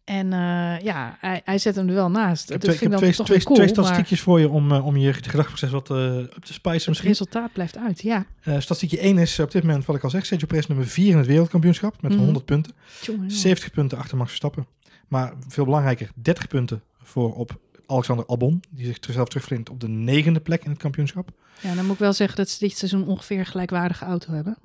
[0.05, 2.43] En eh, ja, hij, hij zet hem er wel naast.
[2.43, 5.13] Ik heb, dat twee, ik heb twee, maar statistiekjes voor je om, eh, om je
[5.13, 7.09] gedachteproces wat eh up te spicen het misschien.
[7.09, 8.25] resultaat blijft uit, ja.
[8.41, 11.17] Statistiekje 1 is op dit moment, wat ik al zeg, Sergio Perez nummer 4 in
[11.17, 12.21] het wereldkampioenschap met Mhm.
[12.23, 12.73] 100 punten.
[13.01, 13.31] Tjonge, jonge.
[13.31, 14.67] 70 punten achter Max Verstappen.
[15.07, 19.87] Maar veel belangrijker, 30 punten voor op Alexander Albon, die zich zelf terugvindt op de
[19.87, 21.29] negende plek in het kampioenschap.
[21.61, 24.57] Ja, dan moet ik wel zeggen dat ze dit seizoen ongeveer een gelijkwaardige auto hebben.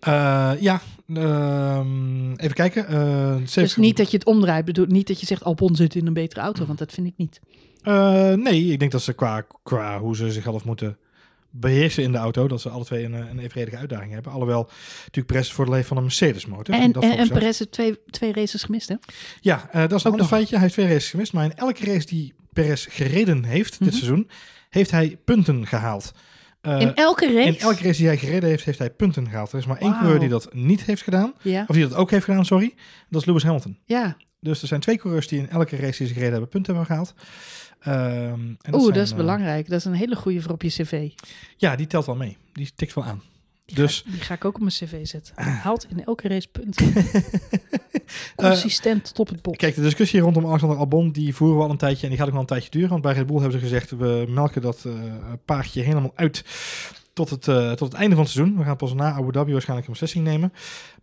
[0.00, 0.80] Eh, ja,
[1.14, 2.86] ehm, even kijken.
[2.86, 4.64] eh, Dus 70 niet dat je het omdraait.
[4.64, 7.14] Bedoel, niet dat je zegt Albon zit in een betere auto, want dat vind ik
[7.16, 7.40] niet.
[7.82, 10.96] Eh, nee, ik denk dat ze qua, qua hoe ze zichzelf moeten
[11.50, 14.32] beheersen in de auto, dat ze alle twee een, een evenredige uitdaging hebben.
[14.32, 16.74] Alhoewel natuurlijk Perez voor de leven van een Mercedes motor.
[16.74, 17.28] En, dat en, en.
[17.28, 18.94] Perez heeft twee, twee races gemist, hè?
[19.40, 20.28] Ja, dat is een Ook ander nog.
[20.28, 20.54] feitje.
[20.54, 23.90] Hij heeft twee races gemist, maar in elke race die Perez gereden heeft dit Mhm.
[23.96, 24.28] seizoen,
[24.70, 26.12] heeft hij punten gehaald.
[26.60, 27.46] Eh, in elke race?
[27.48, 29.52] in elke race die hij gereden heeft, heeft hij punten gehaald.
[29.52, 31.34] Er is maar één coureur die dat niet heeft gedaan.
[31.42, 32.74] Ja, Of die dat ook heeft gedaan, sorry.
[33.08, 33.78] Dat is Lewis Hamilton.
[33.84, 34.16] ja.
[34.42, 36.90] Dus er zijn twee coureurs die in elke race die ze gereden hebben punten hebben
[36.90, 37.14] gehaald.
[37.80, 37.94] Ehm,
[38.60, 39.68] en Oeh, zijn, dat is eh, belangrijk.
[39.68, 41.10] Dat is een hele goede voor op je cv.
[41.56, 42.36] Ja, die telt wel mee.
[42.52, 43.22] Die tikt wel aan.
[43.70, 45.34] Die Dus- ga, die ga ik ook op mijn cv zetten.
[45.42, 46.92] Haalt in elke race punten.
[48.36, 49.56] Consistent tot op het bot.
[49.56, 52.26] Kijk, de discussie rondom Alexander Albon, die voeren we al een tijdje en die gaat
[52.26, 52.88] ook wel een tijdje duren.
[52.88, 54.92] Want bij Red Bull hebben ze gezegd, we melken dat eh,
[55.44, 56.44] paardje helemaal uit
[57.12, 58.58] tot het, eh, tot het einde van het seizoen.
[58.58, 60.52] We gaan pas na Abu Dhabi waarschijnlijk een beslissing nemen.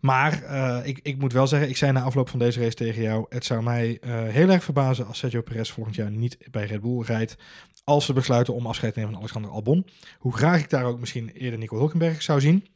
[0.00, 3.02] Maar eh, ik, ik moet wel zeggen, ik zei na afloop van deze race tegen
[3.02, 6.66] jou, het zou mij eh, heel erg verbazen als Sergio Perez volgend jaar niet bij
[6.66, 7.36] Red Bull rijdt.
[7.84, 9.86] Als ze besluiten om afscheid te nemen van Alexander Albon.
[10.18, 12.66] Hoe graag ik daar ook misschien eerder Nico Hulkenberg zou zien.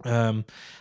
[0.00, 0.40] Ehm,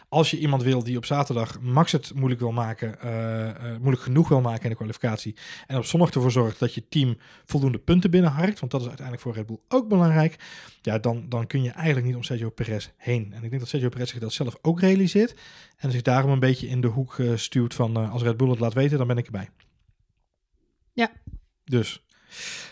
[0.10, 4.04] als je iemand wil die op zaterdag Max het moeilijk wil maken, eh, eh, moeilijk
[4.04, 5.36] genoeg wil maken in de kwalificatie.
[5.68, 8.60] En op zondag ervoor zorgt dat je team voldoende punten binnenharkt.
[8.60, 10.36] Want dat is uiteindelijk voor Red Bull ook belangrijk.
[10.82, 13.34] Ja, dan, dan kun je eigenlijk niet om Sergio Perez heen.
[13.34, 15.36] En ik denk dat Sergio Perez zich dat zelf ook realiseert.
[15.78, 18.60] En zich daarom een beetje in de hoek eh, stuurt van als Red Bull het
[18.60, 19.50] laat weten, dan ben ik erbij.
[20.94, 21.12] Ja.
[21.66, 22.04] Dus.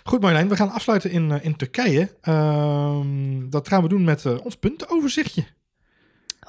[0.04, 2.16] Goed Marjolein, we gaan afsluiten in, in Turkije.
[2.22, 5.46] Ehm, dat gaan we doen met ons puntenoverzichtje.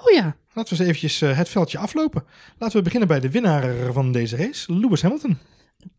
[0.03, 2.24] Oh ja, Laten we eens eventjes eh, het veldje aflopen.
[2.59, 5.38] Laten we beginnen bij de winnaar van deze race, Lewis Hamilton.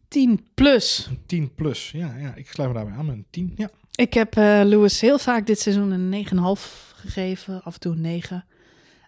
[0.08, 1.08] 10 plus.
[1.10, 1.92] Een 10 plus.
[1.92, 3.54] Ja, ja, ik sluit me daarbij aan met een 10.
[3.56, 3.70] Ja.
[3.96, 6.26] Ik heb eh Lewis heel vaak dit seizoen een
[6.58, 7.64] 9,5 gegeven.
[7.64, 8.46] Af en toe een 9.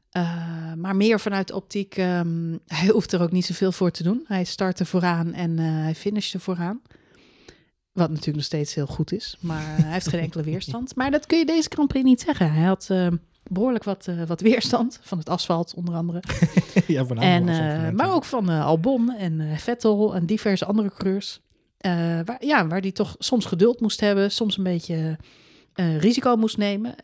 [0.10, 1.98] Eh, maar meer vanuit de optiek.
[1.98, 4.24] ehm, hij hoeft er ook niet zoveel voor te doen.
[4.28, 6.82] Hij startte vooraan en hij finishte vooraan.
[7.92, 9.38] Wat natuurlijk nog steeds heel goed is.
[9.40, 10.96] Maar hij heeft geen enkele weerstand.
[10.96, 12.54] Maar dat kun je deze Grand Prix niet zeggen.
[12.54, 13.08] Hij had eh,
[13.52, 15.00] behoorlijk wat, eh, wat weerstand.
[15.02, 16.24] Van het asfalt onder andere.
[16.88, 21.42] ja, En, eh, maar ook van eh, Albon en Vettel en diverse andere coureurs.
[22.26, 25.18] Waar, ja, waar die toch soms geduld moest hebben, soms een beetje
[25.76, 26.96] risico moest nemen.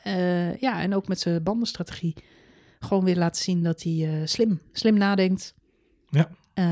[0.59, 2.15] Ja, en ook met zijn bandenstrategie
[2.79, 5.53] gewoon weer laten zien dat hij slim, slim nadenkt.
[6.09, 6.29] Ja.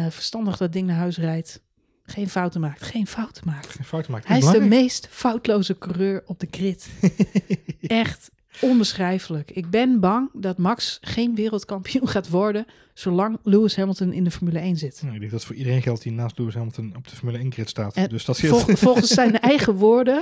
[0.10, 1.64] Verstandig dat ding naar huis rijdt.
[2.04, 3.68] Geen fouten maakt, geen fouten maakt.
[3.68, 4.28] Geen fout gemaakt.
[4.28, 6.90] Hij is de meest foutloze coureur op de grid.
[7.82, 8.32] Echt
[8.62, 9.52] onbeschrijfelijk.
[9.52, 14.60] Ik ben bang dat Max geen wereldkampioen gaat worden zolang Lewis Hamilton in de Formule
[14.60, 15.00] 1 zit.
[15.02, 17.52] Nou, ik denk dat voor iedereen geldt die naast Lewis Hamilton op de Formule 1
[17.52, 17.96] grid staat.
[17.96, 18.40] En dus dat.
[18.40, 20.22] Vol- volgens zijn eigen woorden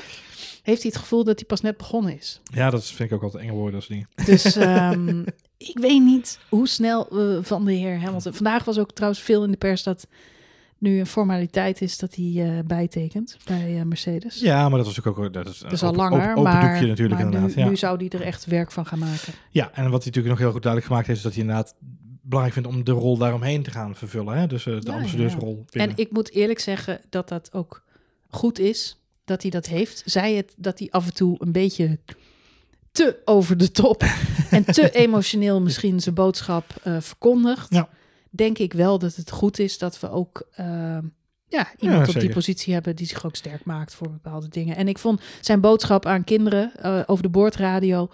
[0.64, 2.42] heeft hij het gevoel dat hij pas net begonnen is.
[2.54, 4.08] ja, dat vind ik ook altijd enge woorden als dingen.
[4.26, 5.20] Dus ehm,
[5.58, 8.34] ik weet niet hoe snel eh, van de heer Hamilton.
[8.34, 10.08] Vandaag was ook trouwens veel in de pers dat
[10.84, 14.40] nu een formaliteit is dat hij eh, bijtekent bij eh, Mercedes.
[14.40, 16.72] Ja, maar dat was natuurlijk ook dat is, Dat is al langer, open, open maar,
[16.72, 17.56] doekje natuurlijk maar inderdaad.
[17.56, 17.70] nu, ja.
[17.70, 19.34] nu zou hij er echt werk van gaan maken.
[19.50, 21.76] ja, en wat hij natuurlijk nog heel goed duidelijk gemaakt heeft, is dat hij inderdaad
[22.22, 24.38] belangrijk vindt om de rol daaromheen te gaan vervullen.
[24.38, 24.48] Hè?
[24.48, 25.66] Dus eh, de Ja, ambassadeursrol.
[25.72, 27.84] En ik moet eerlijk zeggen dat dat ook
[28.30, 30.04] goed is dat hij dat heeft.
[30.06, 32.00] Zij het dat hij af en toe een beetje
[32.92, 34.04] te over de top
[34.50, 36.66] en te emotioneel misschien zijn boodschap
[37.00, 37.74] verkondigt.
[37.74, 37.90] Ja.
[38.36, 40.98] Denk ik wel dat het goed is dat we ook eh,
[41.54, 44.76] ja, iemand op die positie hebben die zich ook sterk maakt voor bepaalde dingen.
[44.76, 48.10] En ik vond zijn boodschap aan kinderen eh, over de boordradio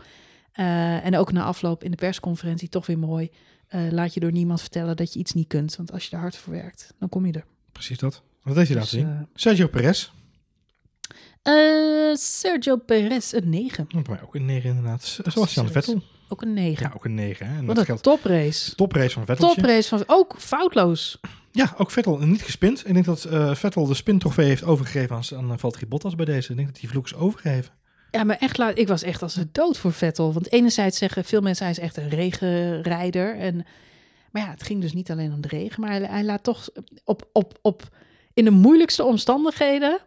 [0.51, 3.31] eh, en ook na afloop in de persconferentie toch weer mooi.
[3.67, 5.75] Eh, laat je door niemand vertellen dat je iets niet kunt.
[5.75, 7.45] Want als je er hard voor werkt, dan kom je er.
[7.71, 8.21] Precies dat.
[8.43, 9.27] Wat heeft hij Dus, laten zien?
[9.33, 10.11] Sergio Perez.
[12.13, 13.87] Sergio Perez, een 9.
[13.87, 15.19] Bij mij ook een 9 inderdaad.
[15.25, 16.03] Zoals Jan Vettel.
[16.31, 16.85] Ook een 9.
[16.87, 17.47] Ja, ook een 9.
[17.47, 17.57] Hè?
[17.57, 18.75] En Wat dat een geldt toprace.
[18.75, 19.53] toprace van Vettel.
[19.53, 21.19] Toprace van ook foutloos.
[21.51, 22.87] Ja, ook Vettel niet gespind.
[22.87, 26.49] Ik denk dat eh, Vettel de spintrofee heeft overgegeven aan, aan Valtteri Bottas bij deze.
[26.49, 27.73] Ik denk dat die vloek is overgegeven.
[28.11, 28.77] Ja, maar echt laat.
[28.77, 30.33] Ik was echt als de dood voor Vettel.
[30.33, 33.37] Want enerzijds zeggen veel mensen hij is echt een regenrijder.
[33.37, 33.65] En,
[34.31, 35.81] maar ja, het ging dus niet alleen om de regen.
[35.81, 36.69] Maar hij, hij laat toch
[37.03, 37.87] op, op, op
[38.33, 39.99] in de moeilijkste omstandigheden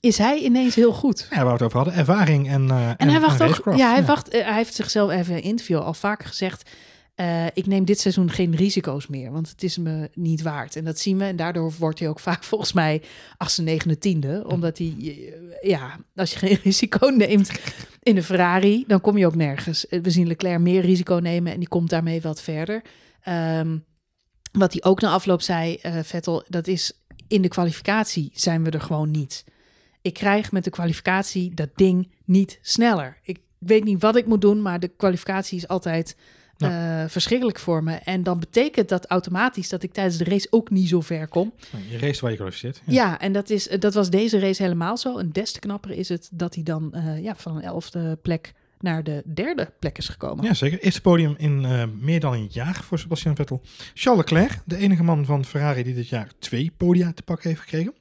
[0.00, 1.26] is hij ineens heel goed.
[1.30, 1.94] Ja, waar we het over hadden.
[1.94, 3.76] Ervaring en uh, En hij wacht ook.
[3.76, 4.28] Ja, hij wacht.
[4.28, 6.70] eh, hij heeft zichzelf even in een interview al vaker gezegd.
[7.14, 10.76] eh, ik neem dit seizoen geen risico's meer, want het is me niet waard.
[10.76, 11.24] En dat zien we.
[11.24, 13.02] En daardoor wordt hij ook vaak volgens mij
[13.36, 14.44] achtste, negende, tiende.
[14.46, 17.50] Omdat hij, eh, ja, als je geen risico neemt
[18.02, 19.86] in de Ferrari, dan kom je ook nergens.
[19.88, 22.82] Eh, We zien Leclerc meer risico nemen en die komt daarmee wat verder.
[23.22, 23.76] Ehm,
[24.52, 26.92] wat hij ook na afloop zei, eh, Vettel, dat is
[27.28, 29.44] in de kwalificatie zijn we er gewoon niet.
[30.06, 33.18] Ik krijg met de kwalificatie dat ding niet sneller.
[33.22, 36.16] Ik weet niet wat ik moet doen, maar de kwalificatie is altijd
[36.56, 37.94] eh, verschrikkelijk voor me.
[37.94, 41.54] En dan betekent dat automatisch dat ik tijdens de race ook niet zo ver kom.
[41.88, 42.82] Je race waar je kwalificeert.
[42.84, 45.18] Ja, en dat, is, dat was deze race helemaal zo.
[45.18, 48.52] En des te knapper is het dat hij dan eh, ja, van een elfde plek
[48.80, 50.44] naar de derde plek is gekomen.
[50.44, 50.80] Ja, zeker.
[50.80, 53.62] Eerste podium in eh, meer dan een jaar voor Sebastian Vettel.
[53.94, 57.60] Charles Leclerc, de enige man van Ferrari die dit jaar twee podia te pakken heeft
[57.60, 57.94] gekregen.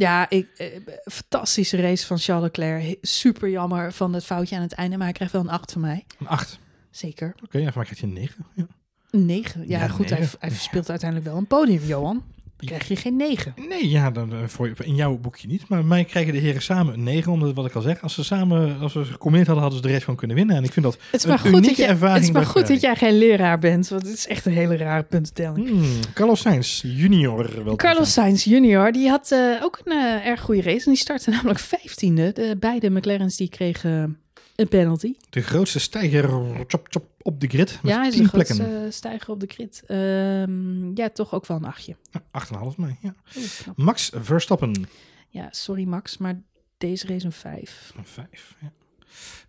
[0.00, 0.66] Ja, ik, eh,
[1.04, 2.98] fantastische race van Charles Leclerc.
[3.02, 5.80] Super jammer van het foutje aan het einde, maar hij krijgt wel een 8 van
[5.80, 6.04] mij.
[6.18, 6.58] Een acht.
[6.90, 7.34] Zeker.
[7.44, 8.46] Oké, ja, van mij krijgt hij een negen.
[8.54, 8.66] Ja.
[9.10, 9.68] Een 9.
[9.68, 12.22] Ja, Ja, goed, hij, hij verspeelt uiteindelijk wel een podium, Johan.
[12.60, 13.54] Dan krijg je geen 9.
[13.68, 15.68] Nee, ja, dan, eh, voor, in jouw boekje niet.
[15.68, 18.24] Maar mij krijgen de heren samen een 9, omdat wat ik al zeg, als ze
[18.24, 20.56] samen, als we gecombineerd hadden, hadden ze de race gewoon kunnen winnen.
[20.56, 22.32] En ik vind dat Het is een maar goed, unieke dat, jij, ervaring het is
[22.32, 25.68] maar goed dat jij geen leraar bent, want het is echt een hele rare puntentelling.
[25.68, 27.64] Hmm, Carlos Sainz junior.
[27.64, 28.26] Wel Carlos zijn.
[28.26, 30.84] Sainz junior, die had eh, ook een eh, erg goede race.
[30.84, 32.32] En die startte namelijk vijftiende.
[32.32, 34.18] De beide McLaren's die kregen
[34.60, 35.14] een penalty.
[35.30, 36.28] De grootste stijger
[36.66, 37.78] chop, chop, op de grid.
[37.82, 38.54] Met ja, hij is de plekken.
[38.54, 39.82] grootste stijger op de grid.
[39.86, 41.96] Ehm, ja, toch ook wel een achtje.
[42.10, 42.96] Ja, 8,5 mee.
[43.00, 43.14] Ja.
[43.36, 43.76] Oeh, knap.
[43.76, 44.86] Max Verstappen.
[45.28, 46.42] Ja, sorry Max, maar
[46.78, 47.92] deze race een vijf.
[47.96, 48.56] Een 5.
[48.60, 48.72] Ja.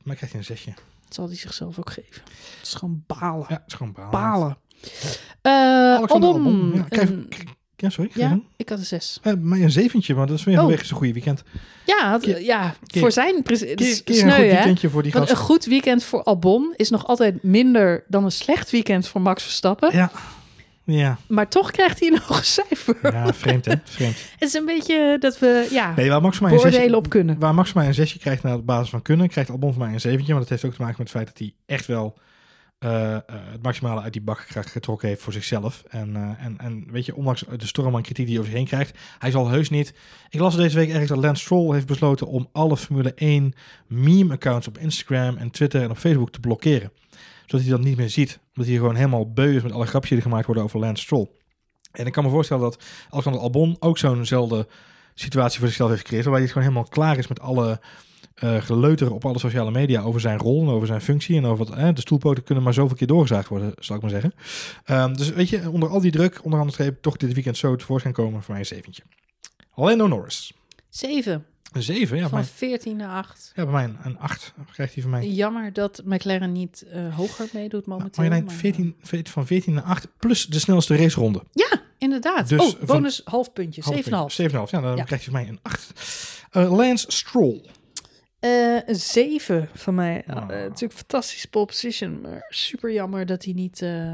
[0.03, 0.73] Maar krijgt hij een zesje.
[1.03, 2.21] Dat zal hij zichzelf ook geven.
[2.57, 3.45] Het is gewoon balen.
[3.49, 4.11] Ja, het is gewoon balen.
[4.11, 4.57] Balen.
[5.41, 5.51] Eh
[5.97, 6.45] Alexander Albon.
[6.45, 6.73] Albon.
[6.73, 7.49] Ja, krijg- een- krijg-
[7.81, 8.11] ja, sorry.
[8.13, 9.19] ja, ik had een zes.
[9.21, 10.67] Eh, maar een zeventje, maar dat is weer Oh.
[10.67, 11.43] zijn goede weekend.
[11.85, 13.43] Ja, had- Keer- ja keer- voor zijn...
[13.43, 14.37] Keer, een goed hè?
[14.37, 15.39] weekendje voor die Want gast.
[15.39, 19.43] een goed weekend voor Albon is nog altijd minder dan een slecht weekend voor Max
[19.43, 19.95] Verstappen.
[19.95, 20.11] Ja.
[20.83, 21.17] Ja.
[21.27, 22.97] Maar toch krijgt hij een hoog cijfer.
[23.01, 23.73] ja, vreemd hè?
[23.83, 24.15] Vreemd.
[24.39, 27.39] Het is een beetje dat we ja, Nee, waar Max een zesje, op kunnen.
[27.39, 29.99] waar Max een zesje krijgt naar de basis van kunnen, krijgt Albon voor mij een
[30.01, 30.31] zeventje.
[30.31, 32.17] Maar dat heeft ook te maken met het feit dat hij echt wel
[32.81, 35.83] eh, eh, het maximale uit die bak getrokken heeft voor zichzelf.
[35.89, 38.59] En, eh, en, en weet je, ondanks de storm aan kritiek die hij over zich
[38.59, 39.93] heen krijgt, hij zal heus niet.
[40.29, 43.53] Ik las deze week ergens dat Lance Stroll heeft besloten om alle Formule 1
[43.87, 46.91] meme-accounts op Instagram en Twitter en op Facebook te blokkeren.
[47.45, 48.39] Zodat hij dat niet meer ziet.
[48.47, 51.29] Omdat hij gewoon helemaal beu is met alle grapjes die gemaakt worden over Lance Stroll.
[51.91, 54.67] En ik kan me voorstellen dat Alexander Albon ook zo'nzelfde
[55.13, 56.25] situatie voor zichzelf heeft gecreëerd.
[56.25, 57.79] Waarbij hij gewoon helemaal klaar is met alle
[58.35, 61.37] eh geleuter op alle sociale media over zijn rol en over zijn functie.
[61.37, 64.11] En over wat, eh, de stoelpoten kunnen maar zoveel keer doorgezaagd worden, zal ik maar
[64.11, 64.33] zeggen.
[64.85, 67.75] Ehm, dus weet je, onder al die druk, onder andere streep, toch dit weekend zo
[67.75, 68.41] tevoorschijn komen.
[68.41, 69.03] Voor mij een zeventje.
[69.75, 70.53] Lando Norris.
[70.89, 71.45] Zeven.
[71.71, 72.29] Een zeven, ja.
[72.29, 73.51] Van mij, 14 naar 8.
[73.55, 75.27] ja, bij mij een, een acht krijgt hij van mij.
[75.27, 78.29] Jammer dat McLaren niet eh, hoger meedoet momenteel.
[78.29, 81.43] Maar, 14, van 14 naar 8 plus de snelste raceronde.
[81.51, 82.49] Ja, inderdaad.
[82.49, 83.81] Dus oh, bonus half puntje.
[83.83, 84.51] 7,5.
[84.51, 84.69] 7,5.
[84.69, 85.03] Ja, dan Ja.
[85.03, 85.93] krijgt hij van mij een 8.
[86.51, 87.61] Eh, Lance Stroll.
[88.41, 90.23] Eh, een 7 van mij.
[90.27, 93.81] Eh, natuurlijk fantastische pole position, maar super jammer dat hij niet...
[93.81, 94.13] eh,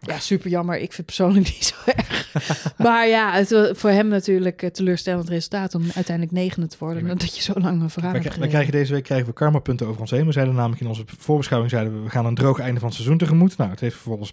[0.00, 0.74] Ja, super jammer.
[0.74, 2.32] Ik vind het persoonlijk niet zo erg.
[2.78, 7.02] maar ja, het, voor hem natuurlijk teleurstellend resultaat om uiteindelijk negende te worden.
[7.02, 8.52] Maar- Nadat je zo lang een verhaal hebt wij gereden.
[8.52, 10.26] krijgen deze week krijgen we karmapunten over ons heen.
[10.26, 12.96] We zeiden namelijk in onze voorbeschouwing zeiden we, we gaan een droog einde van het
[12.96, 13.56] seizoen tegemoet.
[13.56, 14.32] Nou, het heeft vervolgens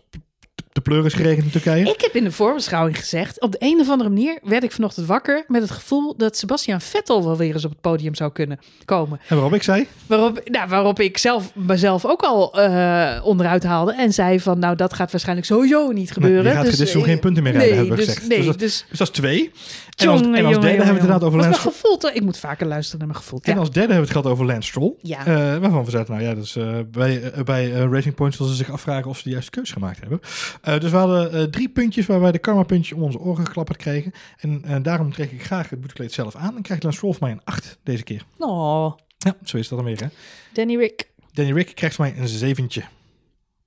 [0.73, 1.85] de pleuris geregend in Turkije.
[1.85, 5.07] Ik heb in de voorbeschouwing gezegd, op de een of andere manier werd ik vanochtend
[5.07, 8.59] wakker met het gevoel dat Sebastian Vettel wel weer eens op het podium zou kunnen
[8.85, 9.19] komen.
[9.27, 13.93] En waarop ik zei, Waarop, nou, waarop ik zelf mezelf ook al eh, onderuit haalde
[13.95, 16.43] en zei van, nou dat gaat waarschijnlijk sowieso niet gebeuren.
[16.43, 18.27] je gaat dus, eh, geen punten meer rijden, nee, hebben we dus, gezegd.
[18.27, 19.51] Nee, Dus dat- dus, dus dat is twee.
[19.95, 21.39] En als, Jongen, en als jongen, derde hebben we het inderdaad over.
[21.39, 21.97] Lance gevoel?
[22.13, 23.39] Ik moet vaker luisteren naar mijn gevoel.
[23.43, 23.59] En Ja.
[23.59, 24.93] als derde hebben we het gehad over Lance Stroll.
[25.01, 25.19] Ja.
[25.25, 26.57] Eh, waarvan we zeiden, nou ja, dus,
[26.91, 30.19] bij, bij Racing Points zullen ze zich afvragen of ze de juiste keuze gemaakt hebben.
[30.63, 33.45] Eh, dus we hadden eh, drie puntjes waar wij de karma puntje om onze oren
[33.45, 34.11] geklapperd kregen.
[34.37, 36.55] En eh, daarom trek ik graag het boetekleed zelf aan.
[36.55, 38.25] En krijgt Lance van mij een 8 deze keer.
[38.37, 40.07] Oh, Ja, zo is dat dan weer hè.
[40.53, 41.09] Danny Rick.
[41.33, 42.83] Danny Rick krijgt mij een zeventje.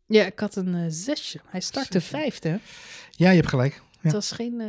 [0.06, 1.40] Ja, ik had een zesje.
[1.46, 2.58] Hij startte vijfde.
[3.10, 3.82] Ja, je hebt gelijk.
[4.00, 4.62] Het was geen...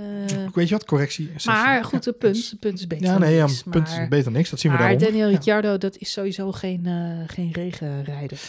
[0.47, 1.29] Ook Weet je wat, correctie.
[1.45, 3.95] maar goed, Ja, de punt, de punt is beter Ja, nee, ja, niks, punt is
[3.95, 4.49] maar- beter dan niks.
[4.49, 5.11] Dat zien we Maar daaronder.
[5.13, 5.35] Daniel Ja.
[5.35, 8.39] Ricciardo, dat is sowieso geen, eh geen regenrijder.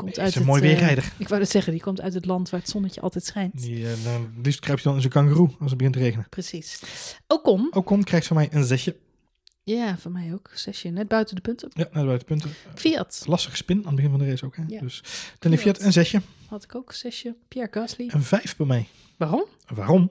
[0.00, 1.12] Komt uit is een het, mooi eh, weerrijder.
[1.18, 3.60] ik wou het zeggen, die komt uit het land waar het zonnetje altijd schijnt.
[3.60, 6.26] Die, eh, dan, liefst kruipt hij dan in zijn kangeroe als het begint te regenen.
[6.30, 6.80] Precies.
[7.26, 7.68] Ocon.
[7.74, 8.96] Ocon krijgt van mij een zesje.
[9.62, 10.50] Ja, van mij ook.
[10.54, 11.70] Zesje, net buiten de punten.
[11.74, 12.50] Ja, naar de buitenpunten.
[12.74, 14.56] Fiat Lastige spin aan het begin van de race ook.
[14.56, 14.62] Hè?
[14.66, 14.80] Ja.
[14.80, 15.02] Dus
[15.38, 16.20] Danny Fiat een zesje.
[16.46, 16.92] had ik ook.
[16.92, 17.34] Zesje.
[17.48, 18.08] Pierre Gasly.
[18.12, 18.86] Een vijf bij mij.
[19.16, 19.44] Waarom?
[19.74, 20.10] Waarom?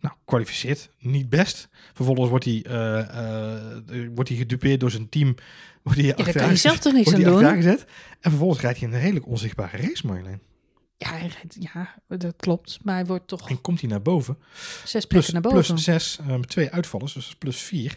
[0.00, 1.68] Nou, kwalificeert niet best.
[1.92, 5.34] Vervolgens wordt hij, eh, eh, wordt hij gedupeerd door zijn team.
[5.82, 7.44] Wordt hij Ja, daar kan je zelf toch niks aan doen?
[7.54, 7.84] gezet.
[8.20, 10.40] En vervolgens rijdt hij een redelijk onzichtbare race, Marjolein.
[10.96, 12.78] Ja, hij rijdt- ja, dat klopt.
[12.82, 14.38] Maar hij wordt toch En komt hij naar boven.
[14.84, 15.74] zes Plus, plekken naar boven.
[15.74, 17.96] plus zes, eh, met twee uitvallers, dus plus vier.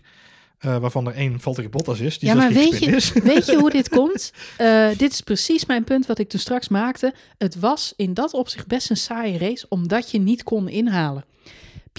[0.57, 3.11] Eh, waarvan er één Valtteri Bottas is, die Ja, maar weet je- is.
[3.11, 4.33] Weet je hoe dit komt?
[4.57, 7.13] Eh, dit is precies mijn punt wat ik toen straks maakte.
[7.37, 11.25] Het was in dat opzicht best een saaie race, omdat je niet kon inhalen.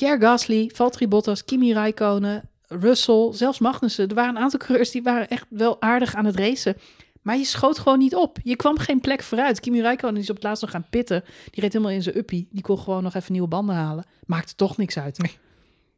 [0.01, 4.09] Pierre Gasly, Valtteri Bottas, Kimi Räikkönen, Russell, zelfs Magnussen.
[4.09, 6.77] Er waren een aantal coureurs die waren echt wel aardig aan het racen.
[7.23, 8.39] Maar je schoot gewoon niet op.
[8.43, 9.61] Je kwam geen plek vooruit.
[9.61, 11.25] Kimi Räikkönen is op het laatst nog gaan pitten.
[11.51, 12.49] Die reed helemaal in zijn uppie.
[12.51, 14.05] Die kon gewoon nog even nieuwe banden halen.
[14.27, 15.37] Maakte toch niks uit.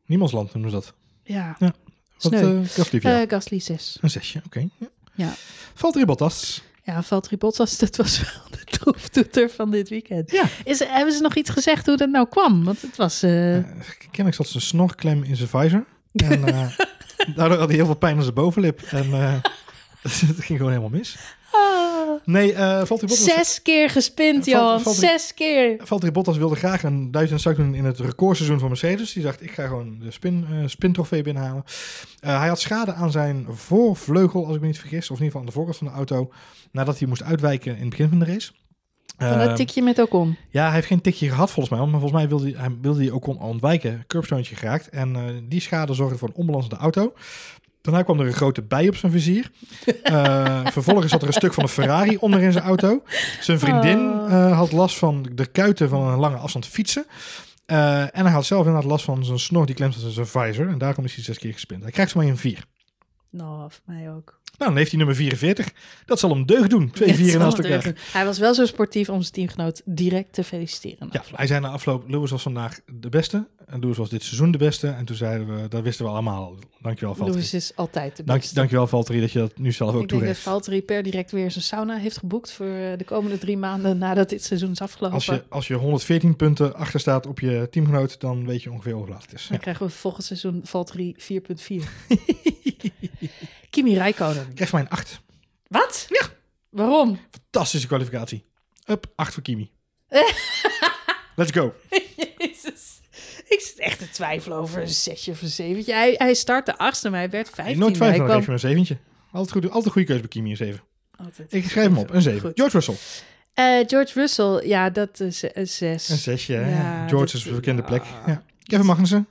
[0.07, 0.95] Niemandsland noemen ze dat.
[1.23, 1.57] Ja,
[2.19, 3.23] Wat uh, Gasly voor jou?
[3.23, 3.99] Eh, Gasly 6.
[4.01, 4.69] Een zesje, oké.
[4.79, 4.89] Ja.
[5.15, 5.33] Ja.
[5.75, 6.63] Valtteri Bottas.
[6.85, 10.31] Ja, Valtteri Bottas, dat was wel de troeftoeter van dit weekend.
[10.31, 10.45] Ja.
[10.65, 12.65] Is, hebben ze nog iets gezegd hoe dat nou kwam?
[12.65, 13.23] Want het was...
[13.23, 13.63] eh, Eh,
[14.01, 15.85] kennelijk zat zijn snorklem in zijn visor.
[16.13, 16.69] En eh,
[17.35, 18.81] daardoor had hij heel veel pijn aan zijn bovenlip.
[18.83, 19.11] En
[20.03, 21.17] het ging gewoon helemaal mis.
[22.25, 23.25] Nee, eh Valtteri Bottas...
[23.25, 24.79] zes keer gespind, Val-.
[24.81, 25.77] Valtteri- Zes keer.
[25.85, 29.13] Valtteri Bottas wilde graag een duizend zak doen in het recordseizoen van Mercedes.
[29.13, 31.65] Die dacht, ik ga gewoon de spin, eh spintrofee binnenhalen.
[32.21, 35.11] Eh, hij had schade aan zijn voorvleugel, als ik me niet vergis.
[35.11, 36.33] Of in ieder geval aan de voorkant van de auto.
[36.73, 38.53] Nadat hij moest uitwijken in het begin van de race.
[39.19, 40.37] Van Ehm, dat tikje met Ocon.
[40.51, 41.79] Ja, hij heeft geen tikje gehad volgens mij.
[41.89, 44.05] Maar volgens mij wilde hij, hij, wilde hij kon ontwijken.
[44.07, 44.89] Curbstonetje geraakt.
[44.89, 47.13] En eh, die schade zorgde voor een onbalans in de auto.
[47.83, 49.51] Daarna kwam er een grote bij op zijn vizier.
[50.03, 53.03] Eh, vervolgens zat er een stuk van een Ferrari onder in zijn auto.
[53.41, 54.33] Zijn vriendin Oh.
[54.33, 57.07] eh, had last van de kuiten van een lange afstand fietsen.
[57.67, 60.69] Eh, en hij had zelf inderdaad last van zijn snor die klemt aan zijn visor.
[60.69, 61.83] En daarom is hij zes keer gespind.
[61.83, 62.65] Hij krijgt mij een 4.
[63.33, 64.41] Nou, voor mij ook.
[64.59, 65.73] Nou, dan heeft hij nummer 44.
[66.07, 66.91] Dat zal hem deugd doen.
[66.91, 67.93] Twee vieren naast elkaar.
[68.13, 71.09] Hij was wel zo sportief om zijn teamgenoot direct te feliciteren.
[71.13, 73.47] Ja, hij zei na afloop, Lewis was vandaag de beste.
[73.67, 74.89] En Lewis was dit seizoen de beste.
[74.89, 76.55] En toen zeiden we, dat wisten we allemaal.
[76.83, 77.39] Dankjewel, Valtteri.
[77.39, 78.55] Lewis is altijd de Dank, beste.
[78.55, 80.41] dankjewel, Valtteri, dat je dat nu zelf ook Ik denk dat toegeeft.
[80.49, 84.29] Valtteri per direct weer zijn sauna heeft geboekt voor eh, de komende drie maanden nadat
[84.29, 85.15] dit seizoen is afgelopen.
[85.17, 88.93] Als je, als je 114 punten achter staat op je teamgenoot, dan weet je ongeveer
[88.93, 89.43] hoe laat het is.
[89.47, 89.63] Dan Ja.
[89.63, 91.83] krijgen we volgend seizoen Valtteri 4.4.
[93.71, 94.55] Kimi Räikkönen.
[94.55, 95.21] Krijg van mij een 8.
[95.69, 96.07] Wat?
[96.09, 96.27] Ja.
[96.71, 97.19] Waarom?
[97.31, 98.45] Fantastische kwalificatie.
[98.87, 99.71] Up, 8 voor Kimi.
[101.37, 101.75] Let's go.
[102.39, 103.01] Jezus.
[103.49, 105.93] Ik zit echt te twijfelen over een zesje of een zeventje.
[105.93, 107.79] Hij, hij startte achtste, maar hij werd vijftien.
[107.79, 108.97] Nooit twijfelen, kwam- hem een zeventje.
[109.33, 110.81] Altijd, goed, altijd een goede keuze bij Kimi, een 7.
[111.17, 111.53] Altijd.
[111.53, 112.41] Ik schrijf hem op, een 7.
[112.41, 112.53] Goed.
[112.55, 112.95] George Russell,
[113.55, 116.09] Eh, George Russell, ja, dat is een zes.
[116.09, 116.47] een 6.
[116.47, 116.61] Ja.
[116.67, 118.03] Ja, George is een bekende plek.
[118.27, 118.43] Ja.
[118.63, 119.27] Kevin Magnussen,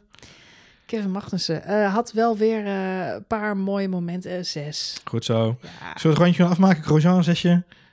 [0.92, 4.32] Kevin Magnussen eh, had wel weer eh, een paar mooie momenten.
[4.38, 5.02] Eh, zes.
[5.04, 5.58] goed zo.
[5.62, 5.70] Ja.
[5.80, 6.84] Zullen we het rondje gaan afmaken?
[6.84, 7.46] Grosjean, een 6.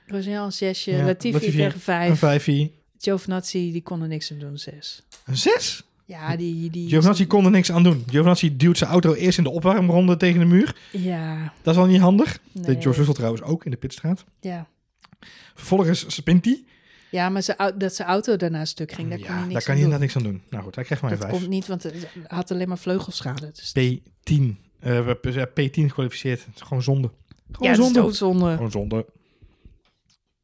[0.07, 0.91] Grosjean een zesje.
[0.91, 2.19] Ja, Latifi, Latifi, tegen Een vijf.
[2.19, 2.69] 5.
[2.97, 4.57] Giovinazzi, die kon er niks aan doen.
[4.57, 5.03] Zes.
[5.25, 5.83] Een 6?
[6.05, 6.69] Ja, die...
[6.69, 8.03] die Giovinazzi kon er niks aan doen.
[8.09, 10.75] Giovinazzi duwt zijn auto eerst in de opwarmronde tegen de muur.
[10.91, 12.39] Ja, Dat is al niet handig.
[12.51, 12.65] nee.
[12.65, 14.25] Deed George Russell trouwens ook in de pitstraat.
[14.39, 14.67] Ja.
[15.55, 16.63] Vervolgens spint hij.
[17.11, 19.63] Ja, maar au- dat zijn auto daarna stuk ging, daar kon Ja, hij niks daar
[19.63, 20.41] kan inderdaad niks aan doen.
[20.49, 21.39] Nou goed, hij krijgt maar een Dat 5.
[21.39, 21.93] komt niet, want hij
[22.27, 23.51] had alleen maar vleugelschade.
[23.53, 24.33] Dus P10.
[24.33, 26.45] Eh, we hebben P10 gekwalificeerd.
[26.45, 27.09] Het is gewoon zonde.
[27.51, 28.01] Gewoon ja, dat is zonde.
[28.01, 28.53] doodzonde.
[28.53, 29.05] Gewoon zonde.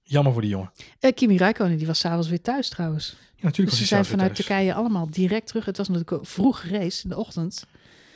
[0.03, 0.71] Jammer voor die jongen.
[0.99, 3.09] Eh, Kimi Räikkönen, die was s'avonds weer thuis trouwens.
[3.09, 3.17] Ja,
[3.51, 4.47] natuurlijk Dus was ze zijn vanuit thuis.
[4.47, 5.65] Turkije allemaal direct terug.
[5.65, 7.65] Het was natuurlijk een vroege race in de ochtend.
[7.69, 7.69] Ja,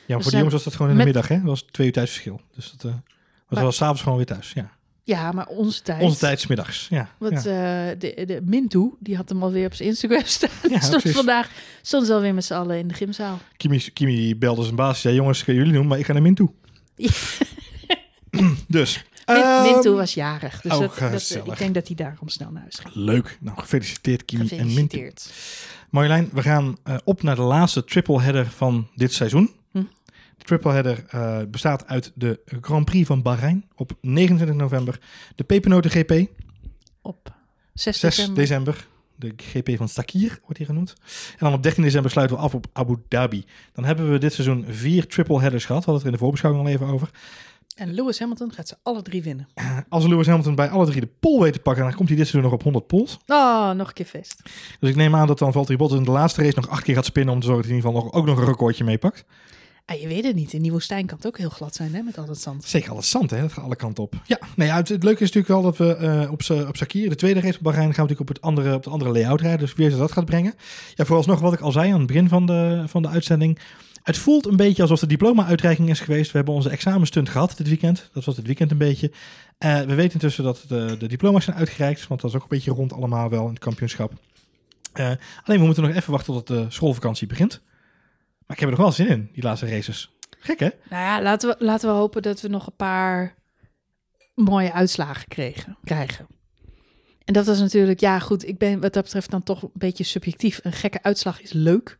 [0.07, 1.35] maar voor die jongens was dat gewoon in de met- middag, hè?
[1.37, 2.41] Dat was twee uur tijdsverschil.
[2.55, 3.01] Dus dat eh, was
[3.49, 4.51] Maar- wel s'avonds gewoon weer thuis.
[4.53, 4.77] Ja.
[5.09, 6.01] Ja, maar onze tijd.
[6.01, 6.87] Onze tijd middags.
[6.89, 7.09] Ja.
[7.17, 7.89] Want ja.
[7.89, 10.49] eh, de, de Mintu, die had hem alweer op zijn Instagram staan.
[10.69, 11.17] Ja, stond precies.
[11.17, 11.49] vandaag
[11.81, 13.39] stonden ze alweer met z'n allen in de gymzaal.
[13.57, 15.01] Kimi, Kimi belde zijn baas.
[15.01, 16.51] zei: jongens, kunnen jullie doen, maar ik ga naar Min toe.
[16.95, 17.09] Ja.
[18.67, 19.03] dus.
[19.25, 20.61] Min, ehm, Mintu was jarig.
[20.61, 22.95] Dus oh, dat, ik denk dat hij daarom snel naar huis ging.
[22.95, 23.37] Leuk.
[23.39, 24.97] Nou, gefeliciteerd Kimi en Mintu.
[24.97, 25.31] Gefeliciteerd.
[25.89, 29.53] Marjolein, we gaan eh, op naar de laatste triple header van dit seizoen.
[30.39, 30.45] Hm.
[30.45, 34.99] De triple header eh, bestaat uit de Grand Prix van Bahrein op 29 november.
[35.35, 36.29] De Pepernoten GP,
[37.01, 37.33] Op
[37.73, 38.87] 6 6 december.
[39.15, 40.93] De GP van Sakir wordt hier genoemd.
[41.31, 43.45] En dan op 13 december sluiten we af op Abu Dhabi.
[43.73, 45.85] Dan hebben we dit seizoen vier triple headers gehad.
[45.85, 47.09] We hadden het er in de voorbeschouwing al even over.
[47.75, 49.47] En Lewis Hamilton gaat ze alle drie winnen.
[49.89, 52.27] Als Lewis Hamilton bij alle drie de pole weet te pakken, dan komt hij dit
[52.27, 53.17] seizoen nog op 100 poles.
[53.27, 54.41] Oh, nog een keer feest.
[54.79, 56.95] Dus ik neem aan dat dan Valtteri Bottas in de laatste race nog acht keer
[56.95, 58.83] gaat spinnen om te zorgen dat hij in ieder geval nog, ook nog een recordje
[58.83, 59.25] meepakt.
[59.89, 60.53] Ah, je weet het niet.
[60.53, 62.65] In die woestijn kan het ook heel glad zijn hè, met al dat zand.
[62.65, 63.41] Zeker al het zand, hè?
[63.41, 64.13] dat gaat alle kanten op.
[64.25, 67.15] Ja, nou ja, het, leuke is natuurlijk wel dat we eh, op, op Sakir, de
[67.15, 69.69] tweede race op Bahrein, gaan we natuurlijk op, het andere, op de andere layout rijden.
[69.75, 70.53] Dus wat dat gaat brengen.
[70.95, 73.59] Ja, vooralsnog wat ik al zei aan het begin van de, van de uitzending.
[74.03, 76.31] Het voelt een beetje alsof de diploma-uitreiking is geweest.
[76.31, 78.09] We hebben onze examenstunt gehad dit weekend.
[78.13, 79.11] Dat was dit weekend een beetje.
[79.57, 82.07] Eh, we weten intussen dat de, de diploma's zijn uitgereikt.
[82.07, 84.13] Want dat is ook een beetje rond allemaal wel in het kampioenschap.
[84.93, 85.05] Eh,
[85.43, 87.61] alleen we moeten nog even wachten tot de schoolvakantie begint.
[88.49, 90.11] Maar ik heb er nog wel zin in, die laatste races.
[90.39, 90.69] Gek hè?
[90.89, 93.35] Nou ja, laten we, laten we hopen dat we nog een paar
[94.35, 96.27] mooie uitslagen kregen, krijgen.
[97.25, 100.03] En dat was natuurlijk, ja goed, ik ben wat dat betreft dan toch een beetje
[100.03, 100.59] subjectief.
[100.63, 101.97] Een gekke uitslag is leuk.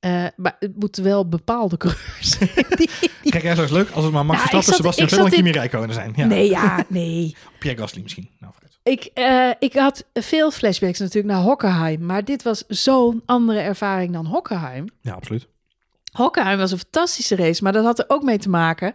[0.00, 2.50] Eh, maar het moeten wel bepaalde coureurs zijn.
[2.78, 2.90] die-
[3.30, 5.94] Kijk, ergens leuk als het maar Max ik Verstappen, Sebastian Vettel en in- Kimi Räikkönen
[5.94, 6.12] zijn.
[6.16, 6.26] Ja.
[6.26, 7.36] Nee, ja, nee.
[7.58, 8.30] Pierre Gasly misschien.
[8.40, 8.52] Nou.
[8.86, 12.04] Ik, eh, ik had veel flashbacks natuurlijk naar Hockenheim.
[12.04, 14.86] Maar dit was zo'n andere ervaring dan Hockenheim.
[15.00, 15.46] Ja, absoluut.
[16.12, 17.62] Hockenheim was een fantastische race.
[17.62, 18.92] Maar dat had er ook mee te maken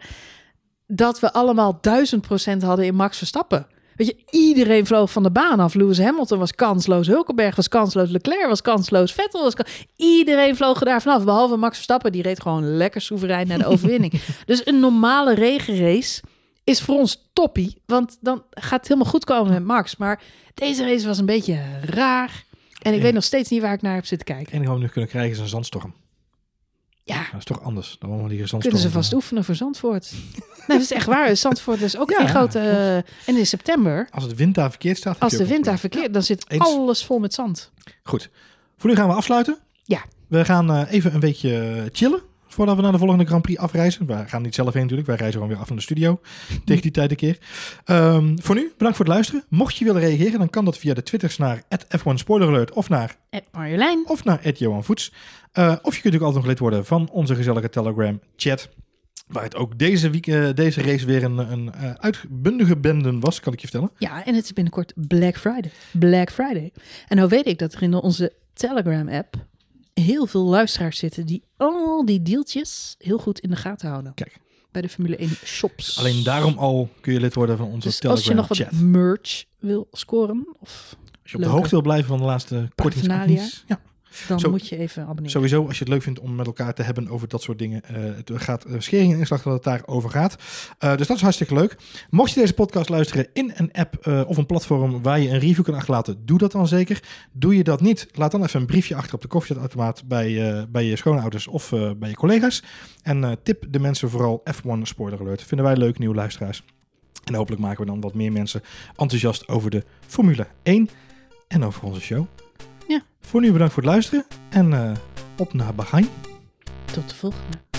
[0.87, 3.67] dat we allemaal duizend procent hadden in Max Verstappen.
[3.95, 5.73] Weet je, iedereen vloog van de baan af.
[5.73, 7.07] Lewis Hamilton was kansloos.
[7.07, 8.09] Hulkenberg was kansloos.
[8.09, 9.11] Leclerc was kansloos.
[9.11, 9.85] Vettel was kansloos.
[9.95, 11.23] Iedereen vloog er daar vanaf.
[11.23, 12.11] Behalve Max Verstappen.
[12.11, 14.21] Die reed gewoon lekker soeverein naar de overwinning.
[14.45, 16.21] dus een normale regenrace
[16.63, 17.81] is voor ons toppie.
[17.85, 19.95] Want dan gaat het helemaal goed komen met Max.
[19.95, 20.21] Maar
[20.53, 22.43] deze race was een beetje raar.
[22.81, 24.53] En ik weet nog steeds niet waar ik naar heb zitten kijken.
[24.53, 25.93] enige wat we nu kunnen krijgen is een zandstorm.
[27.03, 28.61] Ja, Dat is toch anders dan allemaal die zandstorm.
[28.61, 30.11] kunnen ze vast oefenen voor Zandvoort.
[30.67, 31.35] nee, dat is echt waar.
[31.37, 32.59] Zandvoort is ook Ja, een grote...
[32.59, 32.95] eh,
[33.29, 35.19] en in september, Als het wind daar verkeerd staat.
[35.19, 36.63] als de wind daar verkeerd, dan zit Eens.
[36.63, 37.71] alles vol met zand.
[38.03, 38.29] Goed.
[38.77, 39.57] Voor nu gaan we afsluiten.
[39.83, 40.01] Ja.
[40.27, 42.21] We gaan eh, even een weekje chillen.
[42.53, 44.05] Voordat we naar de volgende Grand Prix afreizen.
[44.05, 45.07] We gaan niet zelf heen natuurlijk.
[45.07, 46.19] Wij reizen gewoon weer af naar de studio.
[46.65, 47.37] Tegen die tijd een keer.
[47.85, 49.43] Ehm, voor nu, bedankt voor het luisteren.
[49.49, 51.63] Mocht je willen reageren, dan kan dat via de Twitters naar
[51.97, 53.17] F1 Spoiler Alert of naar,
[53.51, 55.13] Marjolein, of naar Johan Voets.
[55.51, 58.69] Eh, of je kunt natuurlijk altijd nog lid worden van onze gezellige Telegram chat.
[59.27, 63.39] Waar het ook deze, week, eh, deze race weer een, een eh, uitbundige bende was,
[63.39, 63.91] kan ik je vertellen.
[63.97, 65.71] ja, en het is binnenkort Black Friday.
[65.91, 66.71] Black Friday.
[67.07, 69.35] En nou weet ik dat er in onze Telegram-app
[69.93, 74.13] heel veel luisteraars zitten die al die deeltjes heel goed in de gaten houden.
[74.13, 74.39] Kijk.
[74.71, 75.97] Bij de Formule 1 shops.
[75.99, 78.79] Alleen daarom al kun je lid worden van onze Dus Telegram als je nog chat.
[78.79, 82.69] wat merch wil scoren, of Als je op de hoogte wil blijven van de laatste
[82.75, 83.63] kortingsacties.
[83.67, 83.79] Ja.
[84.27, 85.29] Dan Zo- moet je even abonneren.
[85.31, 87.83] Sowieso, als je het leuk vindt om met elkaar te hebben over dat soort dingen.
[87.83, 90.35] eh, het gaat uh, schering en inslag dat het daarover gaat.
[90.77, 91.77] Eh, dus dat is hartstikke leuk.
[92.09, 95.63] Mocht je deze podcast luisteren in een app of een platform waar je een review
[95.63, 97.03] kan achterlaten, doe dat dan zeker.
[97.31, 100.85] Doe je dat niet, laat dan even een briefje achter op de koffieautomaat bij, bij
[100.85, 102.63] je schoonouders of bij je collega's.
[103.03, 105.43] En tip de mensen vooral F1 Spoiler Alert.
[105.43, 106.63] Vinden wij leuk, nieuwe luisteraars.
[107.25, 108.61] En hopelijk maken we dan wat meer mensen
[108.95, 110.89] enthousiast over de Formule 1
[111.47, 112.25] en over onze show.
[112.91, 113.01] Ja.
[113.21, 114.91] Voor nu bedankt voor het luisteren en eh,
[115.37, 116.07] op naar Bahrein.
[116.85, 117.70] Tot de volgende.